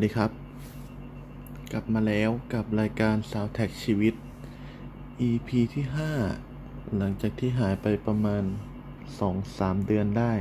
[0.00, 0.32] สวัสดีครับ
[1.72, 4.14] กลับมาแล้วกับรายการ s o u n d t ็ g ชีวิต
[5.28, 5.84] EP ที่
[6.40, 8.42] 5 หลังจากที่หายไปประมาณ
[9.14, 10.32] 2-3 เดือนได้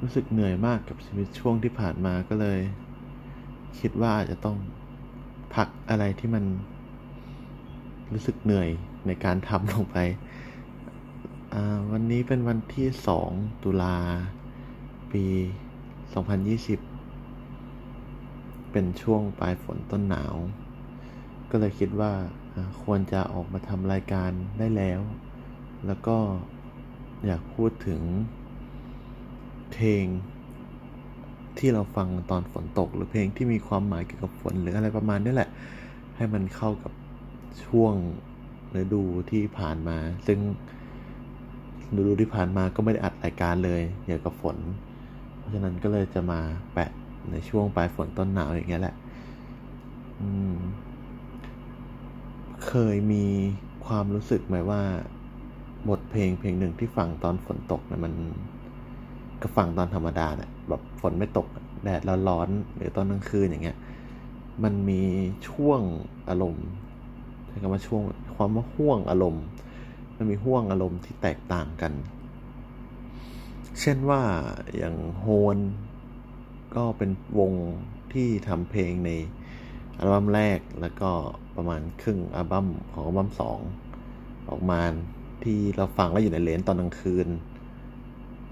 [0.00, 2.60] รู้สึกเหนื่อยมากกับชีวิตช่วงที่ผ่านมาก็เลย
[3.80, 4.58] คิดว่าอาจจะต้อง
[5.54, 6.44] พักอะไรที่มัน
[8.12, 8.68] รู้สึกเหนื่อย
[9.06, 9.96] ในการทำลงไป
[11.90, 12.86] วันนี้เป็นวันที่
[13.24, 13.98] 2 ตุลา
[15.14, 15.26] ปี
[16.14, 16.80] 2020
[18.72, 20.34] เป็นช่วงปลายฝนต้นหนาว
[21.50, 22.12] ก็เลยคิดว่า
[22.54, 25.00] อ่าควรจะออกมาทำรายการได้แล้ว
[25.86, 26.16] แล้วก็
[27.26, 28.02] อยากพูดถึง
[29.72, 30.04] เพลง
[31.58, 35.50] ที่เราฟังตอนฝนตก หรือเพลงที่มีความหมายเกี่ยวกับฝนหรืออะไรประมาณนี้แหละ
[36.16, 36.92] ให้มันเข้ากับ
[37.66, 37.94] ช่วง
[38.80, 40.38] ฤดูที่ผ่านมา ซึ่ง
[41.96, 44.56] ฤดูที่ผ่านมาก็ไม่ได้อัดรายการเลยเกี่ยวกับฝน
[45.44, 46.40] เพราะฉะนั้นก็เลยจะมา
[46.72, 46.90] แปะ
[47.30, 48.94] ในช่วงปลายฝนต้นหนาวอย่างเงี้ยแหละ
[52.66, 53.24] เคยมี
[53.86, 54.82] ความรู้สึกไหมว่า
[55.88, 58.12] บทเพลงเพลงหนึ่งที่ฟังตอนฝนตกเนี่ยมัน
[59.42, 61.46] กับฟังตอนธรรมดาเนี่ยแบบฝนไม่ตก
[61.84, 63.78] แดดร้อนๆหรือตอนกลางคืนอย่างเงี้ย
[64.64, 65.02] มันมี
[65.48, 65.80] ช่วง
[66.28, 66.66] อารมณ์
[67.46, 68.02] ใช้คำว่าช่วง
[68.36, 69.44] ความว่าห่วงอารมณ์
[70.16, 71.92] มันมีห่วงอารมณ์ที่แตกต่างกัน
[73.80, 74.22] เช่นว่า
[74.76, 75.26] อย่างโฮ
[75.56, 75.58] น
[76.76, 77.52] ก็เป็นวง
[78.12, 79.10] ที่ทำเพลงใน
[79.98, 81.10] อัลบั้มแรกแล้วก็
[81.56, 83.58] ประมาณครึ่งอัลบั้มของอัลบั้มสอง
[84.48, 84.80] ออกมา
[85.44, 87.28] ที่เราฟังแล้วอยู่ในเลนตอนกลางคืน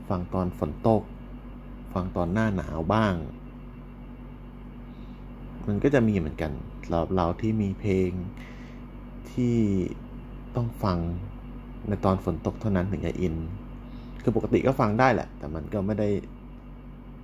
[0.09, 1.03] ฟังตอนฝนตก
[1.95, 3.15] ฟังตอนหน้าหนาวบ้าง
[5.67, 6.53] มันก็จะมีเหมือนกัน
[6.89, 8.11] เราเราที่มีเพลง
[9.33, 9.57] ที่
[10.57, 10.99] ต้องฟัง
[11.89, 13.35] ในตอนฝนตกเท่านั้นถึงจะอิน
[14.23, 16.09] คือปกติก็ฟังได้แหละ แต่มันก็ไม่ได้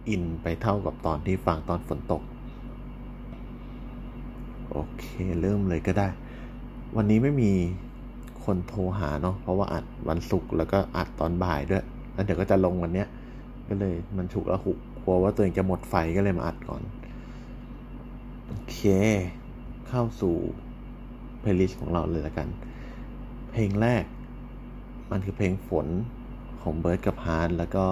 [0.08, 2.22] อินไปเท่ากับตอนที่ฟังตอนฝนตก
[4.72, 5.04] โอเค
[5.40, 6.08] เริ่มเลยก็ได้
[6.96, 7.52] วันนี้ไม่มี
[8.44, 13.08] คนโทรหาเนาะเพราะว่าอัดวันศุกร์แล้วก็อัดตอนบ่ายด้วย แล้วเดี๋ยวก็จะลงวันเนี้ย
[13.68, 16.82] ก็เลยมันฉุกแล้วหุกกลัวว่าตัวเองจะหมดไฟก็เลยมาอัดก่อน
[18.46, 18.78] โอเค
[19.88, 20.34] เข้าสู่
[21.40, 22.48] playlist ของเราเลยละกัน
[23.52, 24.04] เพลงแรก
[25.10, 25.86] มันคือเพลงฝน
[26.68, 27.84] ของเบิร์ดกับฮาร์ทแล้วก็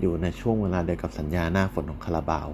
[0.00, 2.48] อยู่ในช่วงเวลาเดียวกับสัญญาหน้าฝนของคาราบาว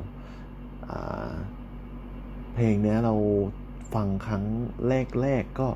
[2.54, 3.14] เพลงนี้เรา
[3.94, 4.44] ฟังครั้ง
[5.20, 5.68] แรกๆก็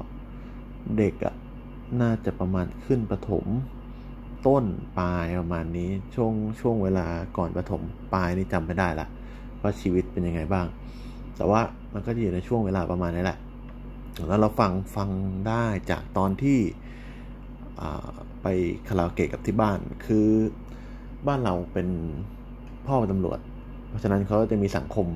[0.97, 1.34] เด็กอะ
[2.00, 3.44] น่าจะประมาณขึ้นประถม
[4.47, 4.65] ต้น
[4.98, 7.06] ปลายประมาณนี้ช่วงช่วงเวลา
[7.37, 7.82] ก่อนประถม
[8.15, 9.06] ปลายนี่จำไม่ได้ละ
[9.62, 10.66] ว่าชีวิตเป็นยังไงบ้าง
[11.37, 11.60] แต่ว่า
[11.92, 13.38] มันก็อยู่ในช่วงเวลาประมาณนี้แหละ
[14.28, 15.09] แล้วเราฟังฟัง
[15.48, 16.59] ได้จากตอนที่
[18.42, 18.46] ไป
[18.88, 20.28] คาราโอเกะกับที่บ้าน คือ
[21.26, 21.88] บ้านเราเป็น
[22.86, 23.38] พ่อเป็นตำรวจ
[23.88, 25.06] เพราะฉะนั้นเขาจะมีสังคม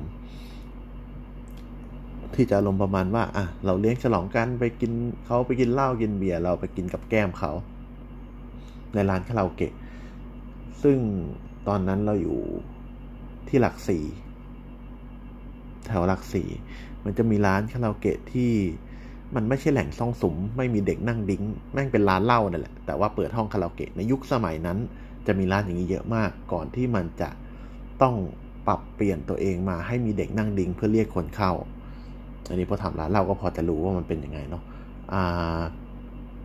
[2.34, 4.92] ที่จะลมประมาณว่าอะเราเลี้ยงฉลองกันไปกิน
[5.26, 7.52] เขาไปกินเหล้ากินเบียร์เราไปกินกับแก้มเขา
[8.94, 9.72] ในร้านคาราโอเกะ
[10.82, 10.98] ซึ่ง
[11.68, 12.38] ตอนนั้นเราอยู่
[13.48, 14.04] ที่หลักสี่
[15.86, 16.48] แถวหลักสี่
[17.04, 18.52] มันจะมีร้านคาราโอเกะที่
[19.34, 24.78] มันไม่ใช่แหล่งซ่องสุม ไม่มีเด็กนั่งดิ้ง แม่งเป็นร้านเหล้านั่นแหละ แต่ว่าเปิดห้องคาราโอเกะในยุคสมัยนั้น
[25.26, 27.30] จะมีร้านอย่างนี้เยอะมาก ก่อนที่มันจะ
[28.02, 28.14] ต้อง
[28.66, 31.52] ปรับเปลี่ยนตัวเองมาให้มีเด็กนั่งดิ้งเพื่อเรียกคนเข้า
[32.48, 34.62] อันนี้พอทำร้านเหล้าก็พอจะรู้ว่ามันเป็นยังไงเนาะ
[35.12, 35.60] อ่า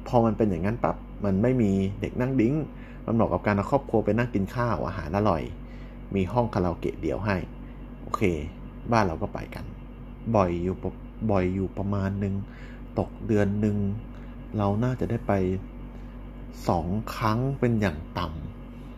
[0.07, 0.95] พอมันเป็นอย่างนั้นปั๊บ
[1.25, 1.71] มันไม่มี
[2.01, 2.55] เด็กนั่งดิ้ง
[3.05, 5.41] มันเหมาะกับการเอาครอบครัวไปนั่งกินข้าวอาหารอร่อย
[6.15, 7.37] มีห้องคาราโอเกะเดียวให้
[8.01, 8.21] โอเค
[8.91, 9.65] บ้านเราก็ไปกัน
[10.35, 10.75] บ่อยอยู่
[11.31, 12.33] บ่อยอยู่ประมาณหนึ่ง
[12.99, 13.77] ตกเดือนหนึ่ง
[14.57, 15.33] เราน่าจะได้ไป
[16.67, 18.27] สองครั้งเป็นอย่างต่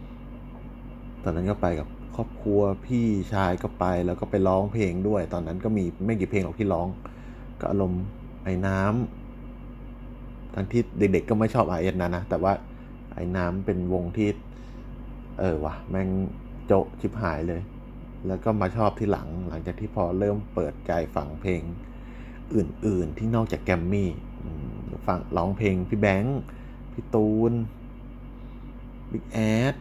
[0.05, 6.87] ำตอนนั้นก็ไปกับครอบครัวพี่ชายก็ไปแล้วก็ไปร้องเพลงด้วย ตอนนั้นก็มีไม่กี่เพลงหรอกที่ร้อง
[7.59, 8.03] ก็อารมณ์
[8.43, 12.53] ไอ้น้ำทั้งที่เด็กๆก็ไม่ชอบไอเอ็นนะนะ แต่ว่า
[13.15, 14.29] ไอ้น้ำเป็นวงที่
[15.39, 16.09] เออวะแม่ง
[16.65, 17.61] โจะชิบหายเลย
[18.27, 21.61] แล้วก็มาชอบที่หลังหลังจากที่พอเริ่มเปิดใจฟังเพลง
[22.55, 24.09] อื่น ๆ ที่นอกจากแกรมมี่
[25.07, 26.39] ฟังร้องเพลงพี่แบงค์
[26.93, 27.53] พี่ตูน
[29.11, 29.37] บิ๊กแอ
[29.71, 29.73] ส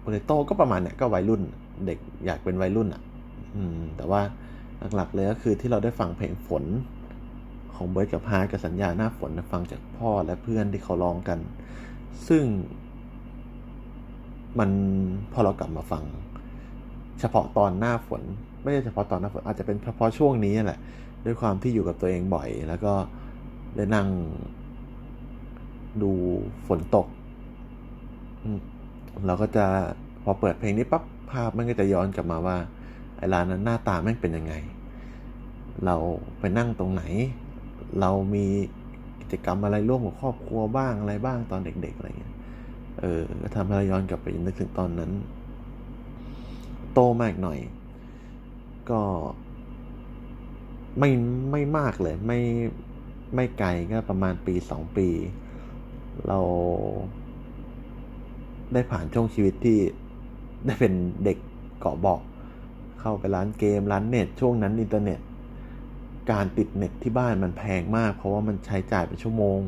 [0.00, 1.42] โปเตโต้ก็ประมาณเนี้ยก็วัยรุ่น
[1.86, 3.02] เด็กอยากเป็นวัยรุ่นอะ
[3.56, 3.58] อ
[3.96, 4.22] แต่ว่า
[4.94, 6.64] หลักๆเลยก็คือที่เราได้ฟังเพลงฝน
[7.74, 11.38] ของเบิร์ดกับฮาร์ทกับสัญญาหน้าฝนฟังจากพ่อและเพื่อนที่เขาร้องกัน
[12.28, 12.44] ซึ่ง
[14.58, 14.70] มัน
[15.32, 16.04] พอเรากลับมาฟัง
[17.20, 18.22] เฉพาะตอนหน้าฝน
[18.62, 20.78] ไม่ใช่เฉพาะตอนหน้าฝนอาจจะเป็นเฉพาะช่วงนี้แหละ
[21.26, 22.94] ด้วยความที่อยู่กับตัวเองบ่อย แล้วก็
[23.76, 24.08] ได้นั่ง
[26.02, 26.12] ดู
[26.66, 27.06] ฝนตก
[29.26, 29.64] เราก็จะ
[30.22, 32.56] พอเปิดเพลงนี้ปั๊บภาพมันก็จะย้อนกลับมาว่า
[33.16, 34.54] ไอ้ร้านนั้นหน้าตาแม่งเป็นยังไง
[35.84, 35.96] เรา
[36.38, 37.02] ไปนั่งตรงไหน
[38.00, 38.46] เรามี
[39.20, 42.34] กิจกรรมอะไรร่วมกับครอบครัวบ้างอะไรบ้างตอนเด็กๆอะไรเงี้ย
[43.00, 45.10] เออก็ทำให้เราย้อนกลับไปนึกถึงตอนนั้น
[46.92, 47.58] โตมากหน่อย
[48.90, 49.00] ก็
[50.98, 51.10] ไม่
[51.50, 52.40] ไม่มากเลย ไม่
[53.34, 55.08] ไม่ไกลก็ประมาณปีสองปี
[56.28, 56.38] เรา
[58.72, 59.78] ได้ผ่านช่วงชีวิตที่
[60.66, 60.94] ได้เป็น
[61.24, 61.38] เด็ก
[61.80, 62.20] เกาะบอก
[63.00, 65.20] เข้าไปร้านเกมร้านเน็ต ช่วงนั้นอินเทอร์เน็ต
[66.30, 69.58] การติดเน็ตที่บ้านมันแพงมาก เพราะว่ามันใช้จ่ายเป็นชั่วโมง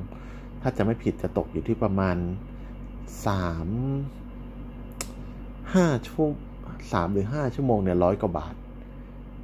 [0.62, 2.16] ถ้าจะไม่ผิดจะตกอยู่ที่ประมาณ
[3.26, 3.68] สาม
[5.74, 6.26] ห้าชั่ว
[6.92, 8.54] สามหรือห้าชั่วโมงเนี่ยร้อยกว่าบาท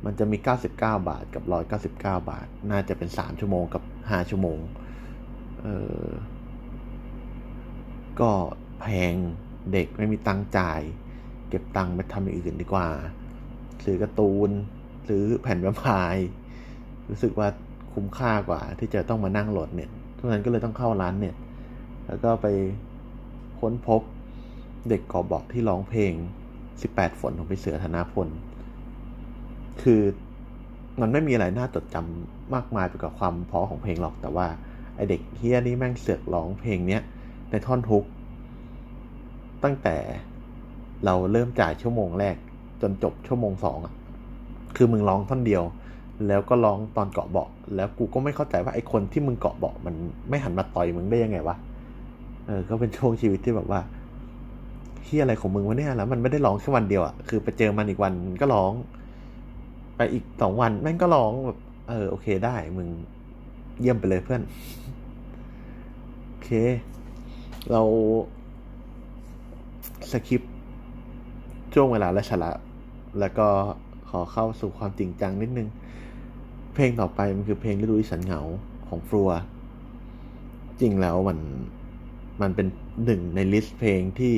[0.05, 4.59] มันจะมีเก้าสิบเก้าบาทกับร้อยเก้าสิบเก้าบาท น่าจะเป็นสามชั่วโมงกับห้าชั่วโมง
[5.61, 5.67] เอ
[6.05, 6.07] อ
[8.21, 8.31] ก็
[8.81, 9.15] แพง
[9.73, 10.81] เด็กไม่มีตังจ่าย
[11.49, 12.89] เก็บตังค์ไปทำอย่างอื่นดีกว่า
[13.85, 14.51] ซื้อการ์ตูน
[15.09, 16.17] ซื้อแผ่นแวมพาย
[17.09, 17.49] รู้สึกว่า
[17.93, 21.37] คุ้มค่ากว่า ที่จะต้องมานั่งโหลดเน็ตทุกนั้นก็เลยต้องเข้าร้านเน็ต
[22.07, 22.47] แล้วก็ไป
[23.61, 24.01] ค้นพบ
[24.89, 26.13] เด็กกอบอกที่ร้องเพลง
[26.67, 28.29] 18 ฝนของพี่เสือธนาพล
[29.83, 30.01] คือ
[31.01, 34.47] มันไม่มีอะไรน่าจดจำมากมายไปกับความเพราะของเพลงหรอกแต่ว่า
[34.97, 37.03] ไอเด็กเฮียนี่แม่งเสือกร้องเพลงเนี้ย
[37.51, 38.05] ในท่อนทุก
[39.65, 39.97] ตั้งแต่
[41.05, 42.37] เราเริ่มจ่ายชั่วโมงแรก
[42.83, 43.95] จนจบชั่วโมงสองอะ
[44.77, 45.63] คือมึงร้องท่อนเดียว
[46.27, 49.95] แล้วก็ร้องตอนเกาะเบาะ แล้วกูก็ไม่เข้าใจว่าไอคนที่มึงเกาะเบาะมัน
[50.29, 51.57] ไม่หันมาต่อยมึงได้ยังไงวะ
[52.47, 53.81] เออก็เป็นช่วงชีวิตที่แบบว่า
[55.05, 58.73] เฮียอะไรของมึงวะเนี่ยแล้วมันไม่ได้ร้องแค่วันเดียวอะคือไปเจอมันอีกวันก็ร้อง
[59.97, 61.59] ไปอีกสองวันแม่งก็ร้องแบบ
[61.89, 62.89] เออโอเคได้มึง
[63.81, 64.43] เยี่ยมไปเลยเพื่อน
[66.27, 66.51] โอเค
[67.71, 67.83] เรา
[70.11, 70.43] สคริป
[71.75, 72.51] ช่วงเวลาและฉละ
[73.21, 73.49] แล้วก็
[74.11, 75.69] ขอเข้าสู่ความจริงจังนิดนึง
[76.75, 78.43] เพลงต่อไปมันคือเพลงฤดูที่ฉันเหงา
[78.89, 79.31] ของฟลัว
[80.81, 81.39] จริงแล้วมัน
[82.43, 82.67] มันเป็น
[83.05, 84.37] หนึ่งในลิสต์เพลงที่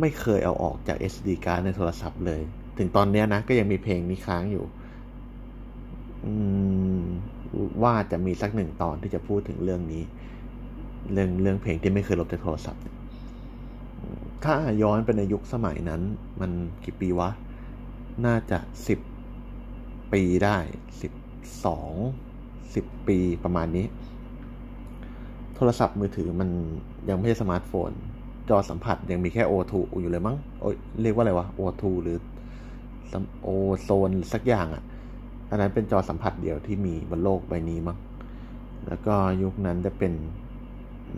[0.00, 2.42] ไม่เคยเอาออกจาก SD การ์ดในโทรศัพท์เลย
[2.78, 4.64] ถึงตอนเนี้ยนะก็ยังมีเพลงนี้ค้างอยู่
[7.82, 10.02] ว่าจะมีสักหนึ่งตอนที่จะพูดถึงเรื่องนี้
[11.12, 12.82] เรื่องเรื่องเพลงที่ไม่เคยลบจากโทรศัพท์
[14.44, 16.00] ถ้าย้อนไปในยุคสมัยนั้น
[16.40, 16.50] มัน
[16.84, 17.30] กี่ปีวะ
[18.26, 18.58] น่าจะ
[18.88, 19.00] สิบ
[20.12, 20.56] ปีได้
[21.02, 21.12] สิบ
[21.64, 21.92] สอง
[22.74, 23.86] สิบปีประมาณนี้
[25.54, 26.48] โทรศัพท์มือถือมัน
[27.08, 27.90] ยังไม่ใช่สมาร์ทโฟน
[28.48, 32.16] จอสัมผัสยังมีแค่ O2 อยู่เลยมั้งโอ้ยเรียกว่าอะไรวะ O2 หรือ
[33.42, 33.48] โอ
[33.82, 34.82] โซนสักอย่างอะ่ะ
[35.50, 37.98] อันนั้นเป็นจอสัมผัสเดียวที่มีบนโลกใบนี้มั้ง
[38.86, 40.12] แล้วก็ยุคนั้นจะเป็น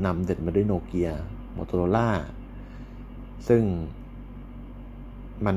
[0.04, 1.10] นำเด็ดมาด้วยโนเกีย
[1.52, 2.08] โมโตโรล่า
[3.48, 3.62] ซึ่ง
[5.46, 5.56] มัน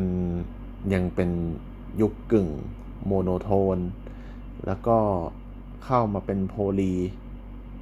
[0.93, 1.29] ยังเป็น
[2.01, 2.47] ยุคกึ่ง
[3.05, 3.77] โมโนโทน
[4.65, 4.97] แล้วก็
[5.85, 6.93] เข้ามาเป็นโพลี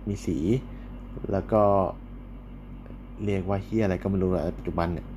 [0.07, 0.37] มีสี
[1.31, 1.63] แล้วก็
[3.25, 5.07] เรียกว่าเฮียอะไรก็ไม่รู้แลปัจจุบันเนี่ย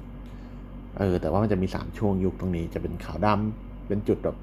[0.99, 4.37] เออ แต่ว่ามันจะมีสามช่วงยุคตรงนี้จะเป็นขาวดำเป็นจุดแบบ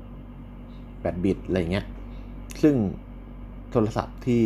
[1.01, 1.85] แปดบิตอะไรเงี้ย
[2.61, 2.75] ซึ่ง
[3.71, 4.43] โทรศัพท์ที่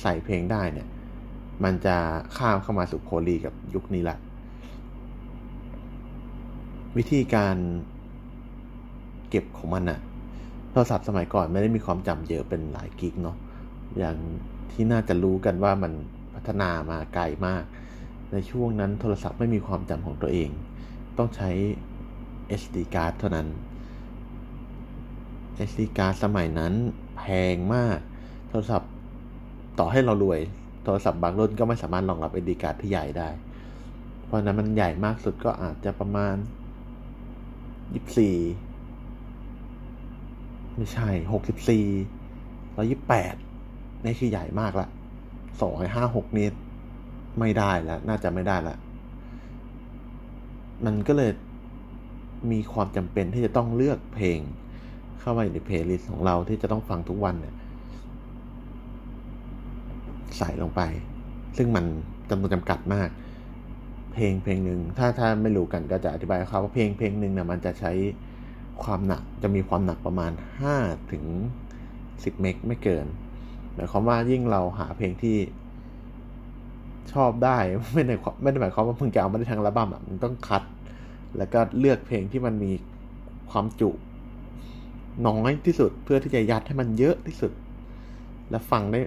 [0.00, 0.88] ใส่เพลงได้เนี่ย
[1.64, 1.96] มันจะ
[2.36, 4.18] ข้ามเข้ามาสู่โพลีกับยุคนี้แหละ
[6.96, 7.56] วิธีการ
[9.30, 10.00] เก็บของมันอะ
[10.70, 13.36] โทรศัพท์สมัยก่อนไม่ได้มีความจำเยอะเป็นหลายกิกเนาะ
[13.98, 14.16] อย่าง
[14.72, 15.92] ที่น่าจะรู้กันว่ามัน
[16.34, 17.64] พัฒนามาไกลมาก
[18.32, 20.50] ในช่วงนั้นโทรศัพท์ไม่มีความจำของตัวเอง
[21.18, 21.50] ต้องใช้
[22.60, 23.46] SD card เท่านั้น
[25.68, 26.72] SD card สมัยนั้น
[27.16, 27.22] แพ
[27.54, 27.98] งมาก
[28.48, 28.90] โทรศัพท์
[29.78, 30.40] ต่อให้เรารวย
[30.84, 33.28] โทรศัพท์บางรุ่นก็ไม่สามารถรองรับ SD card ที่ใหญ่ได้
[34.24, 36.36] เพราะนั้นมันใหญ่มากสุดก็อาจจะประมาณ
[37.94, 38.36] ยี่สี่
[40.76, 41.86] ไม่ใช่หกสิบสี่
[42.76, 43.34] ร้อยี่แปด
[44.04, 44.88] นี่คือใหญ่มากละ
[45.60, 46.46] สองห้าหกนี่
[47.40, 48.76] ไม่ได้แล้ว น่าจะไม่ได้ละ
[50.84, 51.32] มันก็เลย
[52.52, 54.38] มีความจำเป็นที่จะต้องเลือกเพลง
[55.20, 57.54] เข้ามาใน playlist ของเราที่จะต้องฟังทุกวันเนี่ย
[60.38, 60.82] ใส่ลงไป
[61.56, 61.84] ซึ่งมัน
[62.30, 63.08] จำนวนจำกัดมาก
[64.12, 67.92] เพลงเพลงหนึ่งถ้าถ้าไม่รู้กันก็จะอธิบายครับว่าเพลงเพลงหนึ่งเนี่ยมันจะใช้
[68.82, 70.32] ความหนักจะมีความหนักประมาณ
[70.70, 71.24] 5ถึง
[71.82, 73.06] 10 meg ไม่เกิน
[73.74, 75.36] หมายความว่ายิ่งเราหาเพลงที่
[77.12, 77.58] ชอบได้
[77.94, 80.62] ไม่ได้ไม่ได้หมายความว่ามึงจะเอามาได้ทั้งระบัมอะมึงต้องคัด
[81.38, 82.72] แล้วก็เลือกเพลงที่มันมี
[83.50, 83.90] ความจุ
[85.26, 87.52] น้อยที่สุดเพื่อที่จะยัดให้มันเยอะที่สุด
[88.50, 89.00] และฟังได้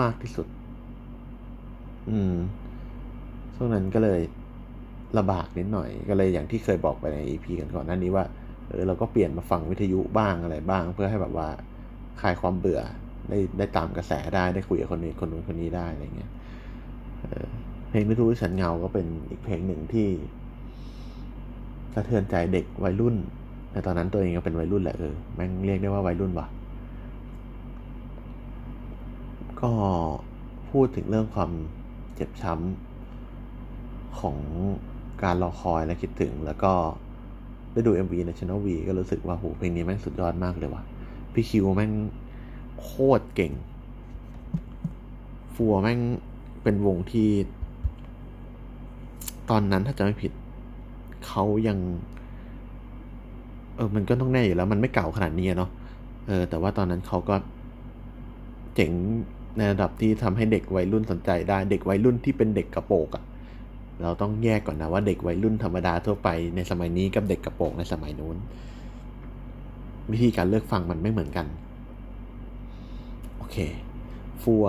[0.00, 0.46] มากที่สุด
[2.10, 2.34] อืม
[3.54, 4.20] ช่วงนั้นก็เลย
[5.18, 8.24] ลำบากนิดหน่อย ก็เลยอย่างที่เคยบอกไปใน EP กันก่อนหน้านี้ว่า
[8.68, 11.48] เออเราก็เปลี่ยนมาฟังวิทยุบ้างอะไรบ้าง เพื่อให้แบบว่า
[12.20, 12.80] คลายความเบื่อ
[13.28, 16.30] ได้ได้ตามกระแสได้ได้คุยกับคนนี้คนนู้นคนนี้ได้อะไรเงี้ย
[17.94, 20.08] เพลงไม่รู้ฉันเงาก็เป็นอีกเพลงหนึ่งที่
[21.94, 23.14] สะเทือนใจเด็กวัยรุ่น
[23.72, 26.46] ในตอนนั้นตัวเองก็เป็นวัยรุ่นแหละเออแม่งเรียกได้ว่าวัยรุ่นว่ะ
[29.60, 29.70] ก็
[30.70, 31.50] พูดถึงเรื่องความ
[32.14, 34.36] เจ็บช้ำของ
[35.22, 36.72] การรอคอยและคิดถึง แล้วก็
[37.72, 40.82] ได้ดู MV ใน Channel V ก็รู้สึกว่าโหเพลงนี้แม่งสุดยอดมากเลยว่ะ
[41.32, 41.92] พี่คิวแม่ง
[42.80, 43.52] โคตรเก่ง
[45.54, 46.00] ฟัวแม่ง
[46.62, 47.28] เป็นวงที่
[49.50, 50.32] ตอนนั้นถ้าจะไม่ผิด
[51.26, 51.78] เขายัง
[53.76, 55.70] เออ มันก็ต้องแน่อยู่แล้ว มันไม่เก่าขนาดนี้เนาะ
[56.28, 57.36] เออ แต่ว่าตอนนั้นเขาก็
[58.74, 58.92] เจ๋ง
[59.56, 63.24] ในระดับที่ทำให้เด็กวัยรุ่นสนใจได้ เด็กวัยรุ่นที่เป็นเด็กกระโปงอะ
[64.02, 68.36] เราต้องแยกก่อนนะว่าเด็กวัยรุ่นธรรมดาทั่วไปในสมัยนี้กับเด็กกระโปงในสมัยนู้น
[70.12, 71.46] วิธีการเลือกฟังมันไม่เหมือนกัน
[73.36, 73.56] โอเค
[74.42, 74.66] ฟัว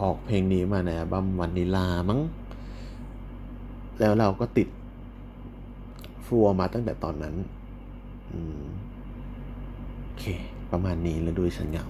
[0.00, 2.20] ออกเพลงนี้มาในอัลบั้มวันนิลามั้ง
[4.00, 4.68] แล้วเราก็ติด
[6.26, 7.34] ฟัวมาตั้งแต่ตอนนั้น
[8.32, 8.66] อืม
[10.02, 10.24] โอเค
[10.72, 11.86] ประมาณนี้แล้วดูฉันเหงา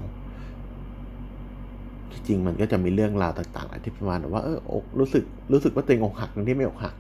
[2.11, 6.95] ที่จริงมันก็จะมีเรื่องราวต่างๆอะไรที่ประมาณว่าเอออกรู้สึกรู้สึกว่าตัวเองอกหักทั้งที่ไม่อกหัก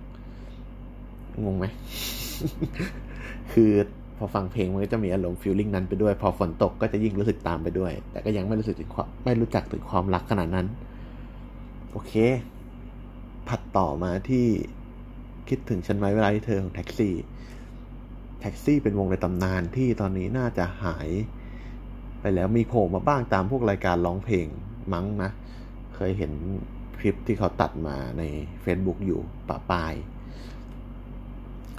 [1.44, 1.66] งงไหม
[3.52, 3.70] คือ
[4.16, 10.66] พอฟังเพลงมันก็จะมีอารมณ์ feeling นั้นไปด้วย พอฝนตกก็จะยิ่งรู้สึกตามไปด้วย แต่ก็ยังไม่รู้สึกถึงความไม่รู้จักถึงความรักขนาดนั้น
[11.92, 12.12] โอเค
[13.48, 14.46] ถัดต่อมาที่
[15.48, 17.14] คิดถึงฉันไหมเวลาที่เธอของแท็กซี่
[18.40, 21.08] แท็กซี่เป็นวงในตำนานที่ตอนนี้น่าจะหาย
[22.20, 24.46] ไปแล้วมีโผล่มาบ้างตามพวกรายการร้องเพลง
[24.92, 25.30] มั้งนะ
[25.94, 26.32] เคยเห็น
[26.98, 28.22] คลิปที่เขาตัดมาใน
[28.64, 29.94] Facebook อยู่ประปราย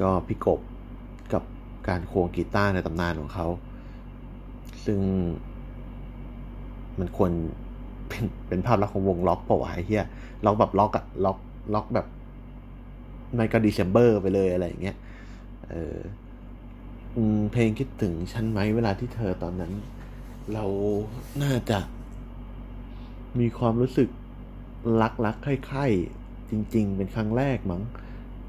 [0.01, 0.59] ก็พี่กบ
[1.33, 1.43] กับ
[1.87, 3.47] การควงกีตาร์ในตำนานของเขา
[4.85, 4.99] ซึ่ง
[6.99, 7.31] มันควร
[8.07, 10.05] เป็นเป็นภาพลักษณ์ของวงร็อกเปล่าวะไอ้เหี้ย
[10.45, 11.37] ร็อกแบบร็อกอะร็อก
[11.73, 12.07] ร็อกแบบ
[13.35, 14.97] ไม่ก็ดีเซมเบอร์ไปเลยอะไรอย่างเงี้ย
[15.69, 15.97] เออ
[17.51, 19.73] เพลงคิดถึงฉันไหมเวลาที่เธอตอนนั้น
[20.53, 20.65] เรา
[21.43, 21.79] น่าจะ
[23.39, 24.09] มีความรู้สึก
[25.01, 27.81] รักรักใคร่ๆจริง ๆ เป็นครั้งแรกมั้ง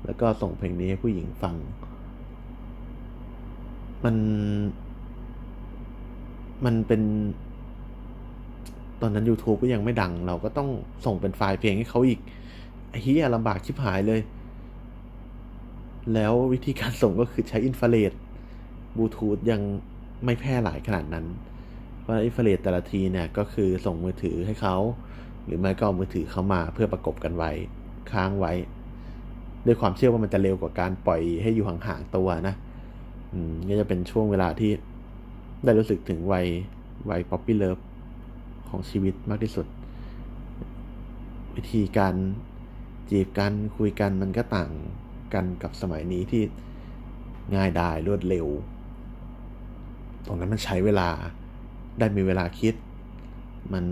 [0.04, 1.56] แล้วก็ส่งเพลงนี้ให้ผู้หญิงฟัง
[4.04, 4.16] มัน
[6.64, 7.02] มันเป็น
[9.00, 10.68] ตอนนั้น YouTube ก็ยังไม่ดัง เราก็ต้อง
[11.06, 12.20] ส่งเป็นไฟล์เพลงให้เขาอีก
[12.90, 14.20] ไอ้เหี้ยลำบากชิบหายเลย
[16.14, 18.12] แล้ววิธีการส่งก็คือใช้อินฟราเรด
[18.96, 19.60] บลูทูธยัง
[20.24, 21.26] ไม่แพร่หลายขนาดนั้น
[21.98, 24.76] เพราะอินฟราเรดแต่ละทีเนี่ยก็คือส่งมือถือให้เขา
[25.44, 27.50] หรือไม่ก็เอามือถือเข้ามาเพื่อประกบกันไว้
[28.12, 28.52] ค้างไว้
[29.66, 32.54] ด้วยความเชื่อว่ามันจะเร็วกว่าการปล่อยให้อยู่ห่างๆตัวนะ
[33.32, 34.70] อืมนี่จะเป็นช่วงเวลาที่
[35.64, 36.46] ได้รู้สึกถึงวัย
[37.10, 37.78] วัย puppy love
[38.68, 39.66] ของชีวิตมากที่สุด
[41.56, 42.14] วิธีการ
[43.10, 44.70] จีบกันคุยกันมันก็ต่าง
[45.34, 46.42] กันกับสมัยนี้ที่
[47.56, 48.46] ง่ายดายรวดเร็ว
[50.26, 51.08] ตรงนั้นมันใช้เวลา
[51.98, 52.74] ได้มีเวลาคิด
[53.72, 53.84] มัน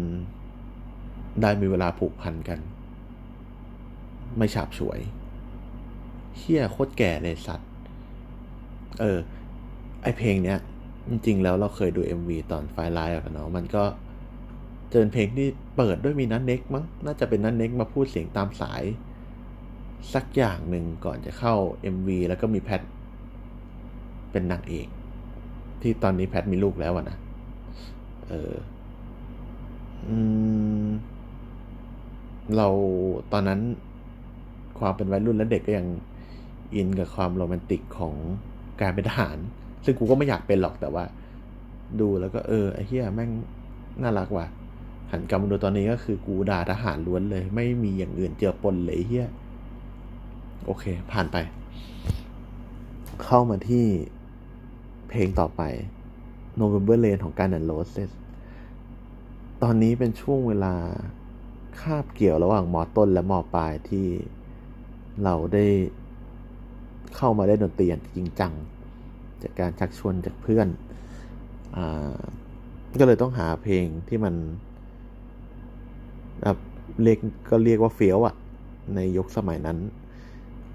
[1.43, 2.59] ได้มีเวลาผูกพันกัน
[4.37, 4.99] ไม่ฉาบฉวย
[6.37, 7.71] เฮี้ยโคตรแก่เลยสัตว์
[9.01, 9.19] เออ
[10.03, 10.59] ไอเพลงเนี้ย
[11.09, 13.85] จริงๆแล้วเราเคยดู MV ตอนไฟไลน์อะเนาะมันก็
[14.91, 18.83] เจอเพลงที่เปิดด้วยมีนันเน็กมั้งน่าจะเป็นนันเน็กมาพูดเสียงตามสาย
[20.15, 21.55] สักอย่างหนึ่งก่อนจะเข้า
[21.95, 22.81] MV แล้วก็มีแพท
[24.33, 24.89] เป็นนางเอก
[25.83, 27.17] ที่ตอนนี้แพทมีลูกแล้วนะ
[28.29, 28.55] เออ
[32.57, 32.69] เรา
[33.33, 33.61] ตอนนั้น
[34.79, 35.87] ความเป็นวัยรุ่นและเด็กก็ยัง
[36.75, 38.15] อินกับความโรแมนติกของ
[38.81, 39.39] การเป็นทหาร
[39.85, 41.05] ซึ่งกูก็ไม่อยากเป็นหรอกแต่ว่า
[42.01, 43.31] ดูแล้วก็เออไอ้เหี้ยแม่ง
[44.03, 44.47] น่ารักว่ะ
[45.11, 49.29] หันกลับมาดูตอนนี้ก็คือกูด่าทหารล้วนเลย ไม่มีอย่างอื่นเจือปนเลยเฮีย
[50.65, 51.37] โอเค ผ่านไป
[53.25, 53.87] เข้ามาที่
[55.09, 55.63] เพลงต่อไป
[56.61, 58.11] November Rain ของการนันโรสเซส
[59.63, 60.75] ตอนนี้เป็นช่วงเวลา
[61.81, 64.07] คาบเกี่ยวระหว่างมอต้นและมอปลายที่
[65.25, 65.67] เราได้
[67.17, 68.53] เข้ามาได้ดนตรีอย่างจริงจัง
[69.43, 70.69] จากการชักชวนจากเพื่อน
[71.77, 71.79] อ
[73.01, 74.35] ก็เลยต้องหาเพลงที่มัน
[77.03, 77.19] เรียก
[77.51, 78.35] ก็เรียกว่าเฟี้ยวอะ
[78.95, 79.79] ในยุคสมัยนั้น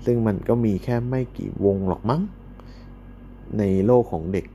[0.06, 2.22] ซึ่งมันก็มีแค่ไม่กี่วงหรอกมั้ง
[3.58, 4.46] ในโลกของเด็ก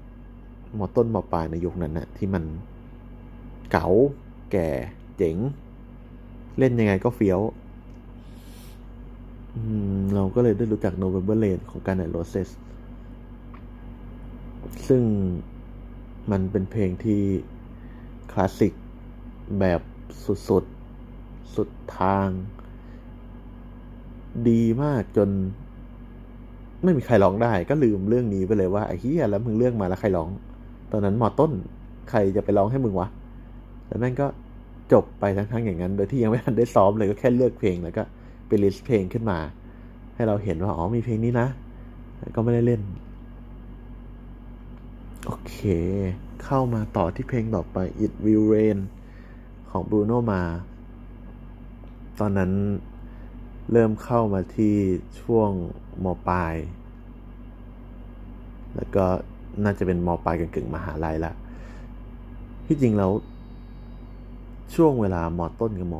[0.78, 2.45] มอต้นมอปลายในยุคนั้นนะที่มัน
[3.71, 3.88] เก๋า
[4.52, 4.69] แก่
[5.17, 5.37] เจ๋ง
[6.59, 7.40] เล่นยังไงก็เฟี้ยว
[10.14, 12.49] เราก็เลยได้รู้จัก November Rain ของการ n นโรเซส
[14.88, 15.02] ซึ่ง
[16.31, 17.23] มันเป็นเพลงที่
[18.33, 18.73] คลาสสิก
[19.59, 19.81] แบบ
[20.49, 22.28] สุดๆ สุดทาง
[24.50, 25.28] ดีมากจน
[26.85, 30.28] ไม่มีใครร้องได้ ก็ลืมเรื่องนี้ไปเลยว่าไอ้เฮียแล้วมึงเลือกมาแล้วใครร้อง
[30.92, 31.52] ตอนนั้นมอต้น
[32.11, 33.09] ใครจะไปร้องให้มึงวะ
[33.87, 34.26] แล้วแม่งก็
[34.92, 38.02] จบไปทั้งๆอย่างนั้น โดยที่ยังไม่ทันได้ซ้อมเลยก็แค่เลือกเพลงแล้วก็
[38.47, 39.38] ไปลิสต์เพลงขึ้นมา
[40.14, 41.49] ให้เราเห็นว่าอ๋อมีเพลงนี้นะ
[42.35, 42.83] ก็ไม่ได้เล่น
[45.26, 45.57] โอเค
[46.45, 48.78] เข้ามาต่อที่เพลงต่อไป It Will Rain
[49.71, 50.42] ของ Bruno มา
[52.21, 52.52] ตอนนั้น
[53.73, 54.75] เริ่มเข้ามาที่
[55.21, 55.51] ช่วง
[56.05, 56.55] มปลาย
[58.77, 59.05] แล้วก็
[59.65, 61.33] น่าจะเป็นมปลายกึ่งๆมหาลัยละ
[62.67, 63.11] ที่จริงแล้ว
[64.75, 65.97] ช่วงเวลามอต้นกับม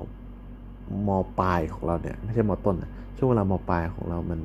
[1.09, 1.11] ม
[1.41, 4.41] ปลายของเราเนี่ย ไม่ใช่มอต้นนะช่วงเวลามปลายของเรามัน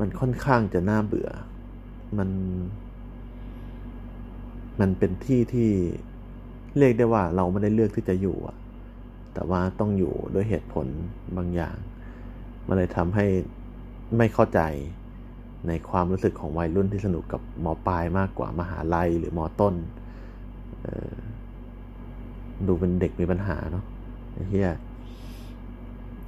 [0.00, 1.30] มันค่อนข้างจะน่าเบื่อ
[2.18, 2.28] มัน
[4.80, 5.70] มันเป็นที่ที่
[6.78, 8.56] เรียกได้ว่าเราไม่ได้เลือกที่จะอยู่อะ
[9.34, 10.86] แต่ว่าต้องอยู่ด้วยเหตุผล
[11.36, 11.76] บางอย่าง
[12.66, 13.26] มันเลยทำให้
[14.16, 14.60] ไม่เข้าใจ
[15.68, 19.74] ในความรู้สึกของวัยรุ่นที่สนุกกับมอปลายมากกว่ามหาลัยหรือมอต้น
[22.66, 23.84] ดูเป็นเด็กมีปัญหาเนาะ
[24.50, 24.70] เฮีย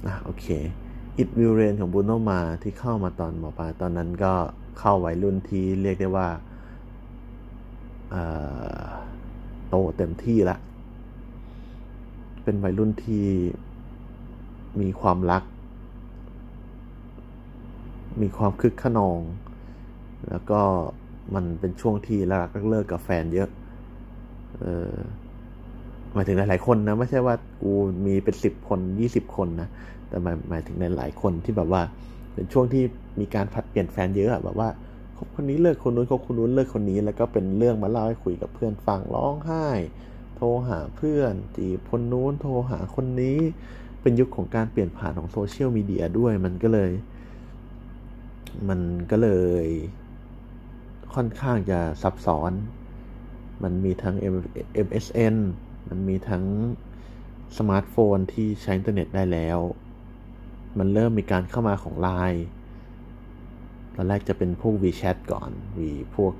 [0.07, 0.45] อะโอเค
[1.21, 4.33] It Will Rain ของบูโนมาที่เข้ามาตอนหมอปลายตอนนั้นก็
[4.79, 6.27] เข้าวัยรุ่นที่เรียกได้ว่า
[9.69, 10.57] โตเต็มที่ละ
[12.47, 13.25] เป็นวัยรุ่นที่
[14.81, 15.43] มีความรัก
[18.21, 19.19] มีความคึกขนอง
[20.29, 20.61] แล้วก็
[21.35, 23.49] มันเป็นช่วงที่รักเลิกกับแฟนเยอะ
[24.59, 24.95] เออ
[26.13, 27.71] หมายถึงหลายๆคนนะ ไม่ใช่ว่ากู
[28.05, 29.69] มีเป็นสิบคนยี่สิบคนนะ
[30.07, 31.81] แต่หมายหมายถึงในหลายคนที่แบบว่า
[32.33, 32.83] เป็นช่วงที่
[33.19, 34.69] มีการผัดเปลี่ยนแฟนเยอะแบบว่า
[35.17, 39.67] คบคนนี้เลิกคนนู้นคบคนนู้นเลิกคนนี้ แล้วก็เป็นเรื่องมาเล่าให้คุยกับเพื่อนฟังร้องไห้
[40.37, 43.37] โทรหาเพื่อนจีบคนนู้นโทรหาคนนี้
[44.01, 46.91] เป็นยุคของการเปลี่ยนผ่านของโซเชียลมีเดียด้วยมันก็เลย
[48.69, 49.29] มันก็เล
[49.63, 49.65] ย
[51.13, 52.51] ค่อนข้างจะซับซ้อน
[53.63, 54.15] มันมีทั้ง
[54.85, 55.35] MSN
[55.89, 56.43] มันมีทั้ง
[57.57, 59.59] สมาร์ทโฟนที่ใช้อินเทอร์เน็ตได้แล้ว
[60.77, 62.45] มันเริ่มมีการเข้ามาของไลน์
[63.95, 66.33] ตอนแรกจะเป็นพวก WeChat ก่อนวีพวก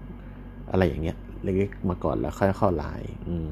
[0.71, 3.51] อะไรอย่างเงี้ย เล็กๆมาก่อนแล้วค่อยเข้าไลน์อืม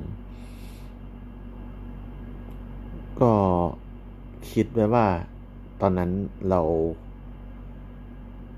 [3.22, 3.32] ก็
[4.52, 5.06] คิดไว้ว่า
[5.82, 6.12] ตอนนั้น
[6.50, 6.62] เรา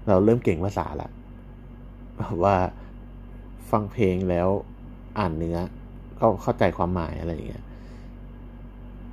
[0.07, 1.09] เราเริ่มเก่งภาษาละ
[2.43, 2.55] ว่า
[3.71, 4.47] ฟังเพลงแล้ว
[5.19, 5.57] อ่านเนื้อ
[6.19, 7.63] ก็เข้าใจความหมายอะไรอย่างเงี้ย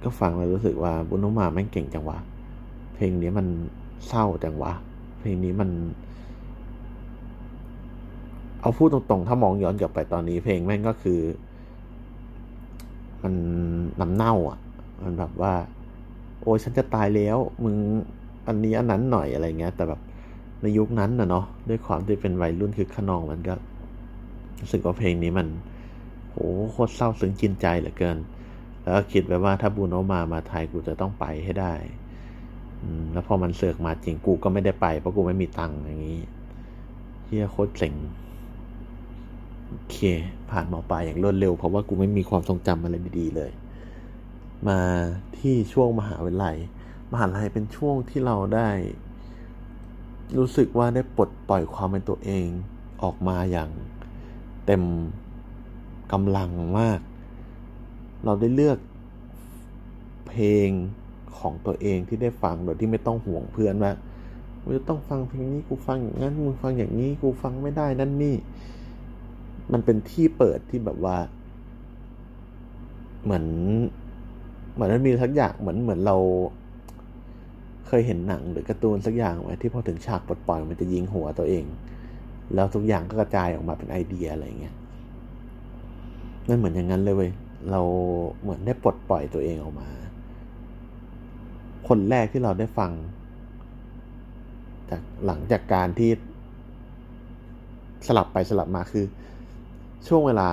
[0.02, 2.18] ก็ฟังแล้วรู้สึกว่าบุญนมาแม่งเก่งจังวะ
[2.94, 3.46] เพลงนี้มัน
[4.08, 4.72] เศร้าจังวะ
[5.18, 5.70] เพลงนี้มัน
[8.60, 11.20] เอาพูดตรงๆ ถ้ามองย้อนกลับไปตอนนี้ เพลงแม่งก็คือ
[13.22, 13.34] มัน
[14.00, 14.58] น้ำเน่าอะ
[15.04, 15.54] มันแบบว่า
[16.42, 17.76] โอ้ยฉันจะตายแล้วมึง
[18.46, 20.00] อันนี้อันนั้นหน่อยอะไรเงี้ย แต่แบบ
[20.62, 23.54] ในยุคนั้นนะเนาะด้วยความที่เป็นวัยรุ่นคือขนองมันก็
[24.60, 25.46] รู้สึกว่าเพลงนี้มัน
[26.32, 28.18] โอ้โคตรเศร้าซึ้งจินใจเหลือเกิน
[28.82, 31.74] แล้วก็คิดไว้ว่าถ้าบูโนมามาไทยกูจะต้องไปให้ได้
[33.12, 36.20] แล้วพอมันเสือกมาจริงกูก็ไม่ได้ไปเพราะกูไม่มีตังค์อย่างนี้
[37.24, 37.94] เฮียโคตรเจ๋ง
[39.68, 39.96] โอเค
[40.50, 43.50] ผ่านหมอปลายอย่างรวดเร็ว เพราะว่ากูไม่มีความทรงจำอะไรดีๆเลย
[44.68, 44.80] มา
[45.38, 46.56] ที่ช่วงมหาวิทยาลัย
[47.12, 48.70] มหาลัยเป็นช่วงที่เราได้
[50.38, 52.46] รู้สึกว่าได้ปลดปล่อยความเป็นตัวเอง
[53.02, 53.70] ออกมาอย่าง
[54.66, 54.82] เต็ม
[56.12, 57.00] กำลังมาก
[58.24, 58.78] เราได้เลือก
[60.28, 60.68] เพลง
[61.38, 63.92] ของตัวเองที่ได้ฟังโดยที่ไม่ต้องห่วงเพื่อนว่า
[64.62, 68.36] มึงจะต้องฟังเพลงนี้กูฟังอย่างนั้นมึงฟังอย่างนี้กูฟังไม่ได้นั่นนี่
[69.72, 71.18] มันเป็นที่เปิดที่แบบว่า
[73.22, 73.46] เหมือน
[74.74, 76.16] เหมือนมันมีสักอย่างเหมือนเหมือนเรา
[77.86, 81.64] เคยเห็นหนังหรือการ์ตูนสักอย่างไว้ที่พอถึงฉากปลดปล่อยมันจะยิงหัวตัวเอง
[82.54, 84.74] แล้วทุกอย่างก็กระจายออกมาเป็นไอเดียอะไรเงี้ย
[86.48, 87.30] นั่นเหมือนอย่างนั้นเลยเว้ย
[87.70, 87.80] เรา
[88.42, 89.88] เหมือนได้ปลดปล่อยตัวเองออกมา
[91.88, 92.92] คนแรกที่เราได้ฟัง
[94.90, 96.10] จากหลังจากการที่
[98.06, 99.04] สลับไปสลับมาคือ
[100.08, 100.48] ช่วงเวลา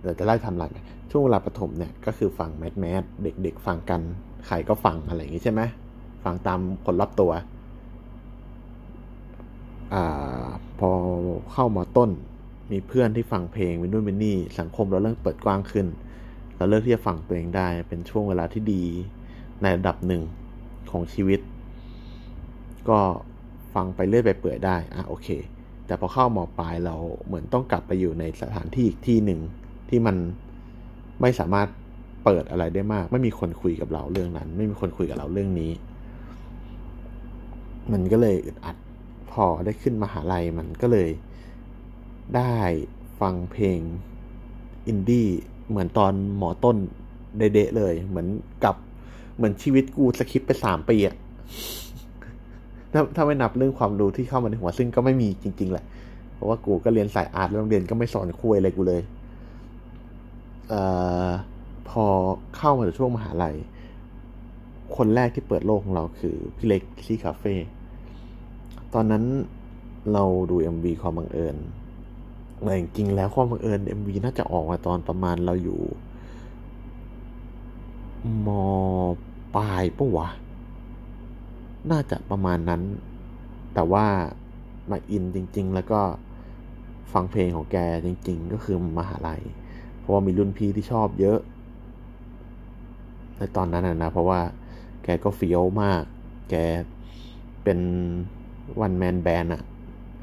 [0.00, 0.70] เดี๋ยวจะไล่ทำหลัง
[1.14, 4.00] ช่วงเวลาประถมเนี่ยก็คือฟังแมสแมสเด็กๆฟังกัน
[4.46, 5.62] ใครก็ฟังอะไรอย่างนี้ใช่ไหม
[6.24, 7.32] ฟังตามคนรอบตัว
[9.94, 9.96] อ
[10.78, 10.90] พอ
[11.52, 12.10] เข้ามาต้น
[12.72, 15.86] มีเพื่อนที่ฟังเพลงวินนู่นวินนี่สังคมเราเริ่มเปิดกว้างขึ้น
[16.56, 18.82] เราเลิกที่จะฟังตัวเองได้เป็นช่วงเวลาที่ดี
[19.62, 20.22] ในระดับหนึ่ง
[20.90, 21.40] ของชีวิต
[22.88, 22.98] ก็
[23.74, 25.28] ฟังไปเรื่อยไปเปื่อยได้อะโอเค
[25.86, 26.96] แต่พอเข้ามอปลายเรา
[27.26, 29.40] เหมือนต้องกลับไปอยู่ในสถานที่อีกที่หนึ่ง
[29.88, 30.16] ที่มัน
[31.22, 31.68] ไม่สามารถ
[32.24, 35.70] เปิดอะไรได้มาก ไม่มีคนคุยกับเราเรื่องนั้น ไม่มีคนคุยกับเราเรื่องนี้
[37.92, 38.76] มันก็เลยอึดอัด
[39.30, 41.08] พอได้ขึ้นมหาลัยมันก็เลย
[42.36, 42.54] ได้
[43.20, 43.80] ฟังเพลง
[44.86, 45.28] อินดี้
[45.68, 46.76] เหมือนตอนหมอต้น
[47.36, 48.28] เดะเลย เหมือน
[48.64, 48.74] กับ
[49.36, 51.16] เหมือนชีวิตกู skip ไปสามปีอะ
[52.92, 55.84] ถ้าถ้าไม่นับเรื่องความรู้ที่เข้ามาในหัวซึ่งก็ไม่มีจริง ๆ แหละ
[56.34, 59.02] เพราะว่ากูก็เรียนสาย art โรงเรียนก็ไม่สอนคุยอะไรกูเลย
[60.72, 60.74] อ
[61.26, 61.28] อ
[61.88, 62.04] พอ
[62.56, 63.56] เข้ามาในช่วงมหาลัย
[64.96, 67.54] คนแรกที่เปิดโลกของเราคือพี่เล็กที่คาเฟ่
[68.94, 69.24] ตอนนั้น
[70.12, 71.56] เราดู MV ความบังเอิญ
[72.62, 75.80] แต่จริงแล้วความบังเอิญ MV น่าจะออกมาตอนประมาณเราอยู่
[78.46, 78.48] ม
[79.56, 80.28] ปลายปะวะ
[81.90, 82.82] น่าจะประมาณนั้น
[83.74, 84.06] แต่ว่า
[84.90, 86.00] มาอินจริง ๆ แล้วก็
[87.12, 89.42] ฟังเพลงของแกจริง ๆ ก็คือมหาลัย
[90.02, 91.38] เพราะว่ามีรุ่นพี่ที่ชอบเยอะ
[93.38, 94.40] ในตอนนั้นนะเพราะว่า
[95.02, 96.02] แกก็เฟี้ยวมาก
[96.50, 96.54] แก
[97.64, 97.78] เป็น
[98.80, 99.62] วันแมนแบนอะ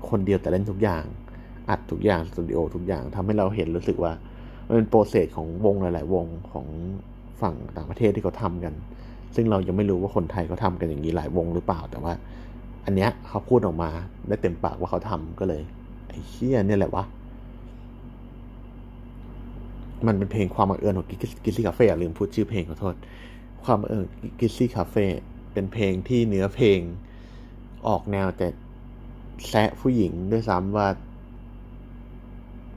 [0.10, 1.04] คนเดียวแต่เล่นทุกอย่าง
[1.70, 4.12] อัดทุกอย่างสตูดิโอทุกอย่างทำให้เราเห็นรู้สึกว่า
[4.68, 6.66] มันเป็นโปรเซสของวงหลาย ๆ วงของ
[7.42, 8.74] ฝั่งต่างประเทศที่เขาทากัน
[9.36, 12.14] ซึ่งเรายังไม่รู้ว่าคนไทยเขาทากันอย่างนี้หลายวงหรือเปล่า แต่ว่า
[12.86, 13.90] อันเนี้ยเขาพูดออกมา
[14.28, 15.62] ได้เต็มปากว่าเขาทำก็เลย
[16.10, 17.04] ไอ้เชี่ยเนี่ยแหละวะ
[20.08, 21.08] มันเป็นเพลงความบังเอิญของ
[21.44, 22.96] กิซซี่คาเฟ่ลืมพูดชื่อเพลงขอโทษ
[23.64, 24.06] ความบังเอิญ
[24.40, 25.06] กิซซี่คาเฟ่
[25.54, 26.80] เป็นเพลงที่เนื้อเพลง
[27.88, 28.48] ออกแนวแต่
[29.50, 30.88] แซะผู้หญิงด้วยซ้ำว่า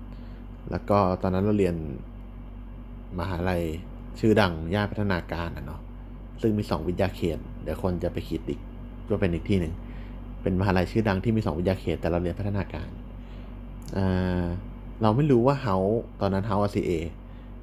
[0.71, 1.75] แล้วก็ตอนนั้นเราเรียน
[3.19, 3.63] มหาลัย
[4.19, 5.81] ชื่อดังย่านพัฒนาการอะเนาะ
[6.41, 8.59] ซึ่งมีสองวิทยาเขต เดี๋ยวคนจะไปคิดอีก
[9.09, 9.73] ก็เป็นอีกที่หนึ่ง
[10.41, 12.89] เป็นมหาลัยชื่อดังที่มีสองวิทยาเขต แต่เราเรียนพัฒนาการ
[15.01, 15.75] เราไม่รู้ว่าเฮา
[16.21, 16.91] ตอนนั้นเฮาซีเอ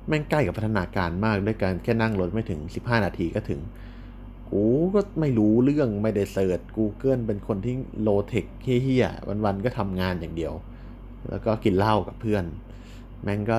[0.06, 3.60] แม่งใกล้กับพัฒนาการมากด้วยการแค่นั่งรถไม่ถึง 15 นาทีก็ถึง
[4.52, 9.06] กูก็ไม่รู้เรื่องไม่ได้เสิร์ช Google เป็นคนที่ low-tech เหี้ย
[9.44, 10.52] วันๆก็ทำงานอย่างเดียว
[11.28, 12.44] แล้วก็กินเหล้ากับเพื่อน
[13.22, 13.58] แม่งก็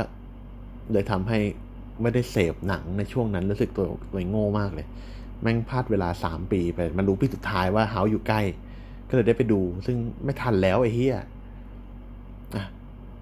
[0.91, 1.39] เลยทำให้
[2.01, 4.87] ไม่ได้เสพหนังในช่วงนั้นรู้สึกตัวตัวโง่มากเลย
[5.41, 8.41] แม่งพลาดเวลาสามปีไปมันรู้ปีสุดท้ายว่าเฮาอยู่ใกล้
[9.09, 11.15] ก็เลยได้ไปดู ซึ่งไม่ทันแล้วไอ้เฮี้ย
[12.55, 12.65] อะ